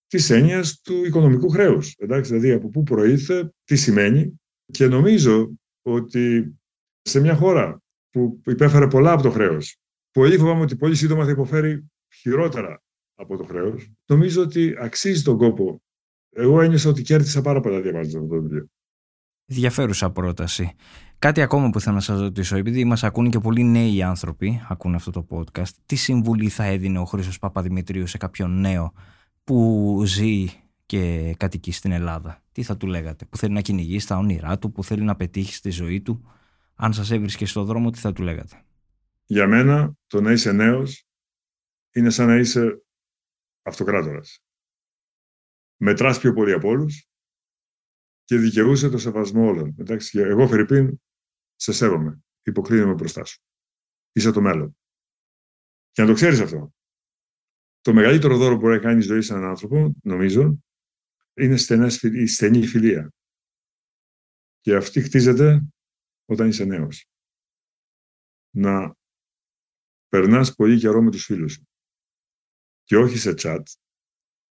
Της 0.06 0.30
έννοιας 0.30 0.80
του 0.80 1.04
οικονομικού 1.04 1.48
χρέους. 1.48 1.94
Εντάξει, 1.98 2.30
δηλαδή 2.30 2.52
από 2.52 2.68
πού 2.68 2.82
προήλθε, 2.82 3.52
τι 3.64 3.76
σημαίνει. 3.76 4.40
Και 4.66 4.86
νομίζω 4.86 5.52
ότι 5.82 6.54
σε 7.02 7.20
μια 7.20 7.34
χώρα 7.34 7.82
που 8.10 8.42
υπέφερε 8.46 8.86
πολλά 8.86 9.12
από 9.12 9.22
το 9.22 9.30
χρέος, 9.30 9.76
πολύ 10.10 10.38
φοβάμαι 10.38 10.62
ότι 10.62 10.76
πολύ 10.76 10.94
σύντομα 10.94 11.24
θα 11.24 11.30
υποφέρει 11.30 11.90
χειρότερα 12.14 12.82
από 13.14 13.36
το 13.36 13.44
χρέος, 13.44 13.92
νομίζω 14.06 14.42
ότι 14.42 14.76
αξίζει 14.78 15.22
τον 15.22 15.38
κόπο. 15.38 15.82
Εγώ 16.30 16.60
ένιωσα 16.60 16.88
ότι 16.88 17.02
κέρδισα 17.02 17.40
πάρα 17.40 17.60
πολλά 17.60 17.80
διαβάζοντας 17.80 18.22
αυτό 18.22 18.34
το 18.34 18.42
βιβλίο. 18.42 18.66
Ενδιαφέρουσα 19.46 20.10
πρόταση. 20.10 20.74
Κάτι 21.18 21.42
ακόμα 21.42 21.70
που 21.70 21.80
θέλω 21.80 21.94
να 21.94 22.00
σας 22.00 22.20
ρωτήσω, 22.20 22.56
επειδή 22.56 22.84
μας 22.84 23.04
ακούν 23.04 23.30
και 23.30 23.38
πολλοί 23.38 23.62
νέοι 23.62 24.02
άνθρωποι, 24.02 24.60
ακούν 24.68 24.94
αυτό 24.94 25.10
το 25.10 25.26
podcast, 25.30 25.70
τι 25.86 25.96
συμβουλή 25.96 26.48
θα 26.48 26.64
έδινε 26.64 26.98
ο 26.98 27.04
Χρήσο 27.04 27.38
Παπαδημητρίους 27.40 28.10
σε 28.10 28.18
κάποιον 28.18 28.60
νέο 28.60 28.92
που 29.44 30.02
ζει 30.06 30.46
και 30.86 31.34
κατοικεί 31.36 31.72
στην 31.72 31.92
Ελλάδα; 31.92 32.42
Τι 32.52 32.62
θα 32.62 32.76
του 32.76 32.86
λέγατε, 32.86 33.24
που 33.24 33.36
θέλει 33.36 33.52
να 33.52 33.60
κυνηγήσει 33.60 34.06
τα 34.06 34.16
όνειρά 34.16 34.58
του, 34.58 34.72
που 34.72 34.84
θέλει 34.84 35.02
να 35.02 35.16
πετύχει 35.16 35.54
στη 35.54 35.70
ζωή 35.70 36.00
του; 36.00 36.24
Αν 36.80 36.92
σας 36.92 37.10
έβρισκε 37.10 37.46
στο 37.46 37.64
δρόμο, 37.64 37.90
τι 37.90 37.98
θα 37.98 38.12
του 38.12 38.22
λέγατε; 38.22 38.64
Για 39.26 39.46
μένα, 39.46 39.94
το 40.06 40.20
να 40.20 40.32
είσαι 40.32 40.52
νέος 40.52 41.06
είναι 41.94 42.10
σαν 42.10 42.26
να 42.26 42.36
είσαι 42.36 42.82
αυτοκράτορας. 43.62 44.44
Μετράς 45.76 46.18
πιο 46.18 46.32
πολύ 46.32 46.52
από 46.52 46.68
όλους 46.68 47.08
και 48.24 48.36
δικαιούσε 48.36 48.88
το 48.88 48.98
σεβασμό 48.98 49.46
όλων. 49.46 49.74
Εντάξει, 49.78 50.18
εγώ, 50.18 50.48
Φερρυπίν, 50.48 51.00
σε 51.54 51.72
σέβομαι. 51.72 52.22
Υποκρίνομαι 52.42 52.94
μπροστά 52.94 53.24
σου. 53.24 53.42
Είσαι 54.12 54.30
το 54.30 54.40
μέλλον. 54.40 54.78
Και 55.90 56.02
να 56.02 56.08
το 56.08 56.14
ξέρεις 56.14 56.40
αυτό 56.40 56.72
το 57.80 57.94
μεγαλύτερο 57.94 58.36
δώρο 58.36 58.54
που 58.54 58.60
μπορεί 58.60 58.74
να 58.74 58.80
κάνεις 58.80 59.04
η 59.04 59.08
ζωή 59.08 59.20
σε 59.20 59.32
έναν 59.32 59.48
άνθρωπο, 59.48 59.94
νομίζω, 60.02 60.64
είναι 61.34 61.56
στενές, 61.56 62.02
η 62.02 62.26
στενή 62.26 62.66
φιλία. 62.66 63.12
Και 64.60 64.74
αυτή 64.74 65.00
χτίζεται 65.00 65.62
όταν 66.28 66.48
είσαι 66.48 66.64
νέος. 66.64 67.06
Να 68.50 68.94
περνάς 70.08 70.54
πολύ 70.54 70.78
καιρό 70.78 71.02
με 71.02 71.10
τους 71.10 71.24
φίλους 71.24 71.52
σου. 71.52 71.68
Και 72.82 72.96
όχι 72.96 73.16
σε 73.16 73.34
chat, 73.36 73.62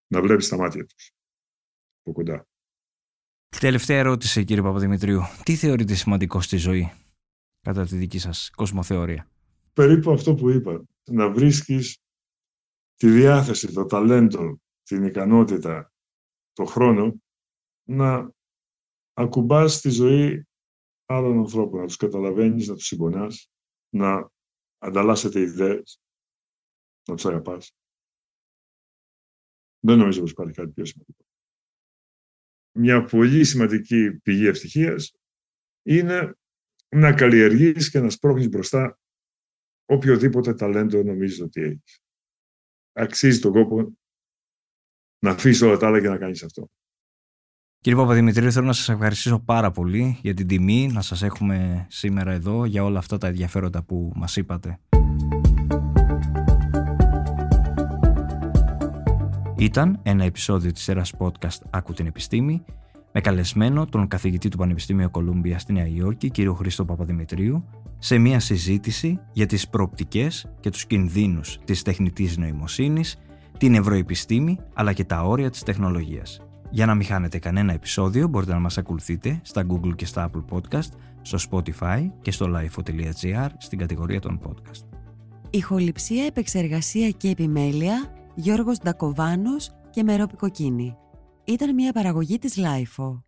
να 0.07 0.21
βλέπεις 0.21 0.49
τα 0.49 0.57
μάτια 0.57 0.87
τους. 0.87 1.11
Από 2.01 2.13
κοντά. 2.13 2.47
Τελευταία 3.61 3.99
ερώτηση, 3.99 4.45
κύριε 4.45 4.63
Παπαδημητρίου. 4.63 5.21
Τι 5.43 5.57
θεωρείτε 5.57 5.95
σημαντικό 5.95 6.41
στη 6.41 6.57
ζωή, 6.57 6.93
κατά 7.61 7.87
τη 7.87 7.97
δική 7.97 8.19
σας 8.19 8.51
κοσμοθεωρία; 8.51 9.31
Περίπου 9.73 10.13
αυτό 10.13 10.35
που 10.35 10.51
είπα. 10.51 10.85
Να 11.11 11.31
βρίσκεις 11.31 11.99
τη 12.95 13.11
διάθεση, 13.11 13.73
το 13.73 13.85
ταλέντο, 13.85 14.61
την 14.83 15.05
ικανότητα, 15.05 15.93
το 16.53 16.65
χρόνο 16.65 17.15
να 17.89 18.31
ακουμπάς 19.13 19.81
τη 19.81 19.91
ζωή 19.91 20.46
άλλων 21.07 21.39
ανθρώπων, 21.39 21.81
να 21.81 21.87
τους 21.87 21.97
καταλαβαίνεις, 21.97 22.69
να 22.69 22.75
τους 22.75 22.87
συμπονάς, 22.87 23.51
να 23.89 24.31
ανταλλάσσετε 24.79 25.41
ιδέες, 25.41 26.01
να 27.09 27.15
τους 27.15 27.27
αγαπάς. 27.27 27.77
Δεν 29.81 29.99
νομίζω 29.99 30.21
πως 30.21 30.31
υπάρχει 30.31 30.55
κάτι 30.55 30.73
πιο 30.73 30.85
σημαντικό. 30.85 31.25
Μια 32.79 33.05
πολύ 33.05 33.45
σημαντική 33.45 34.21
πηγή 34.23 34.47
ευτυχίας 34.47 35.15
είναι 35.83 36.37
να 36.89 37.15
καλλιεργείς 37.15 37.91
και 37.91 38.01
να 38.01 38.11
σπρώχνεις 38.11 38.49
μπροστά 38.49 38.99
οποιοδήποτε 39.85 40.55
ταλέντο 40.55 41.03
νομίζεις 41.03 41.41
ότι 41.41 41.61
έχεις 41.61 42.01
αξίζει 42.93 43.41
τον 43.41 43.53
κόπο 43.53 43.97
να 45.19 45.31
αφήσεις 45.31 45.63
όλα 45.63 45.77
τα 45.77 45.87
άλλα 45.87 46.01
και 46.01 46.09
να 46.09 46.19
κάνεις 46.19 46.43
αυτό. 46.43 46.71
Κύριε 47.81 48.01
Παπαδημητρίου, 48.01 48.53
θέλω 48.53 48.67
να 48.67 48.73
σας 48.73 48.89
ευχαριστήσω 48.89 49.39
πάρα 49.39 49.71
πολύ 49.71 50.19
για 50.23 50.35
την 50.35 50.47
τιμή 50.47 50.91
να 50.93 51.01
σας 51.03 51.23
έχουμε 51.23 51.87
σήμερα 51.89 52.33
εδώ 52.33 52.65
για 52.65 52.85
όλα 52.85 52.99
αυτά 52.99 53.19
τα 53.19 53.27
ενδιαφέροντα 53.27 53.83
που 53.83 54.13
μας 54.15 54.37
είπατε. 54.37 54.79
Ήταν 59.57 59.99
ένα 60.03 60.25
επεισόδιο 60.25 60.73
της 60.73 60.83
σειράς 60.83 61.13
podcast 61.19 61.59
«Άκου 61.71 61.93
την 61.93 62.07
επιστήμη» 62.07 62.65
με 63.13 63.21
καλεσμένο 63.21 63.87
τον 63.87 64.09
καθηγητή 64.09 64.49
του 64.49 64.57
Πανεπιστήμιου 64.57 65.11
Κολούμπια 65.11 65.59
στη 65.59 65.73
Νέα 65.73 65.87
Υόρκη, 65.87 66.31
κύριο 66.31 66.55
Χρήστο 66.55 66.85
Παπαδημητρίου, 66.85 67.65
σε 67.99 68.19
μια 68.19 68.41
συζήτηση 68.41 69.19
για 69.33 69.47
τις 69.47 69.69
προοπτικές 69.69 70.47
και 70.61 70.71
τους 70.71 70.87
κινδύνους 70.87 71.59
της 71.65 71.83
τεχνητής 71.83 72.37
νοημοσύνης, 72.37 73.19
την 73.59 73.75
ευρωεπιστήμη 73.75 74.59
αλλά 74.75 74.93
και 74.93 75.05
τα 75.05 75.23
όρια 75.23 75.51
της 75.51 75.63
τεχνολογίας. 75.63 76.46
Για 76.71 76.87
να 76.87 76.95
μην 76.95 77.07
χάνετε 77.07 77.39
κανένα 77.39 77.73
επεισόδιο 77.73 78.29
μπορείτε 78.29 78.53
να 78.53 78.59
μας 78.59 78.79
ακολουθείτε 78.79 79.41
στα 79.43 79.67
Google 79.69 79.95
και 79.97 80.07
στα 80.07 80.31
Apple 80.31 80.45
Podcast, 80.55 80.89
στο 81.23 81.39
Spotify 81.51 82.11
και 82.23 82.31
στο 82.31 82.47
lifeo.gr 82.49 83.49
στην 83.59 83.79
κατηγορία 83.79 84.21
των 84.21 84.41
podcast. 84.47 84.99
Ηχοληψία, 85.51 86.25
επεξεργασία 86.25 87.11
και 87.11 87.29
επιμέλεια 87.29 88.13
Γιώργος 88.35 88.79
Ντακοβάνος 88.79 89.71
και 89.91 90.03
Μερόπη 90.03 90.37
Κοκκίνη. 90.37 90.97
Ήταν 91.45 91.75
μια 91.75 91.93
παραγωγή 91.93 92.39
της 92.39 92.59
Lifeo. 92.59 93.23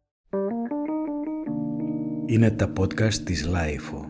Είναι 2.26 2.50
τα 2.50 2.72
podcast 2.78 3.14
της 3.14 3.48
Lifeo. 3.48 4.07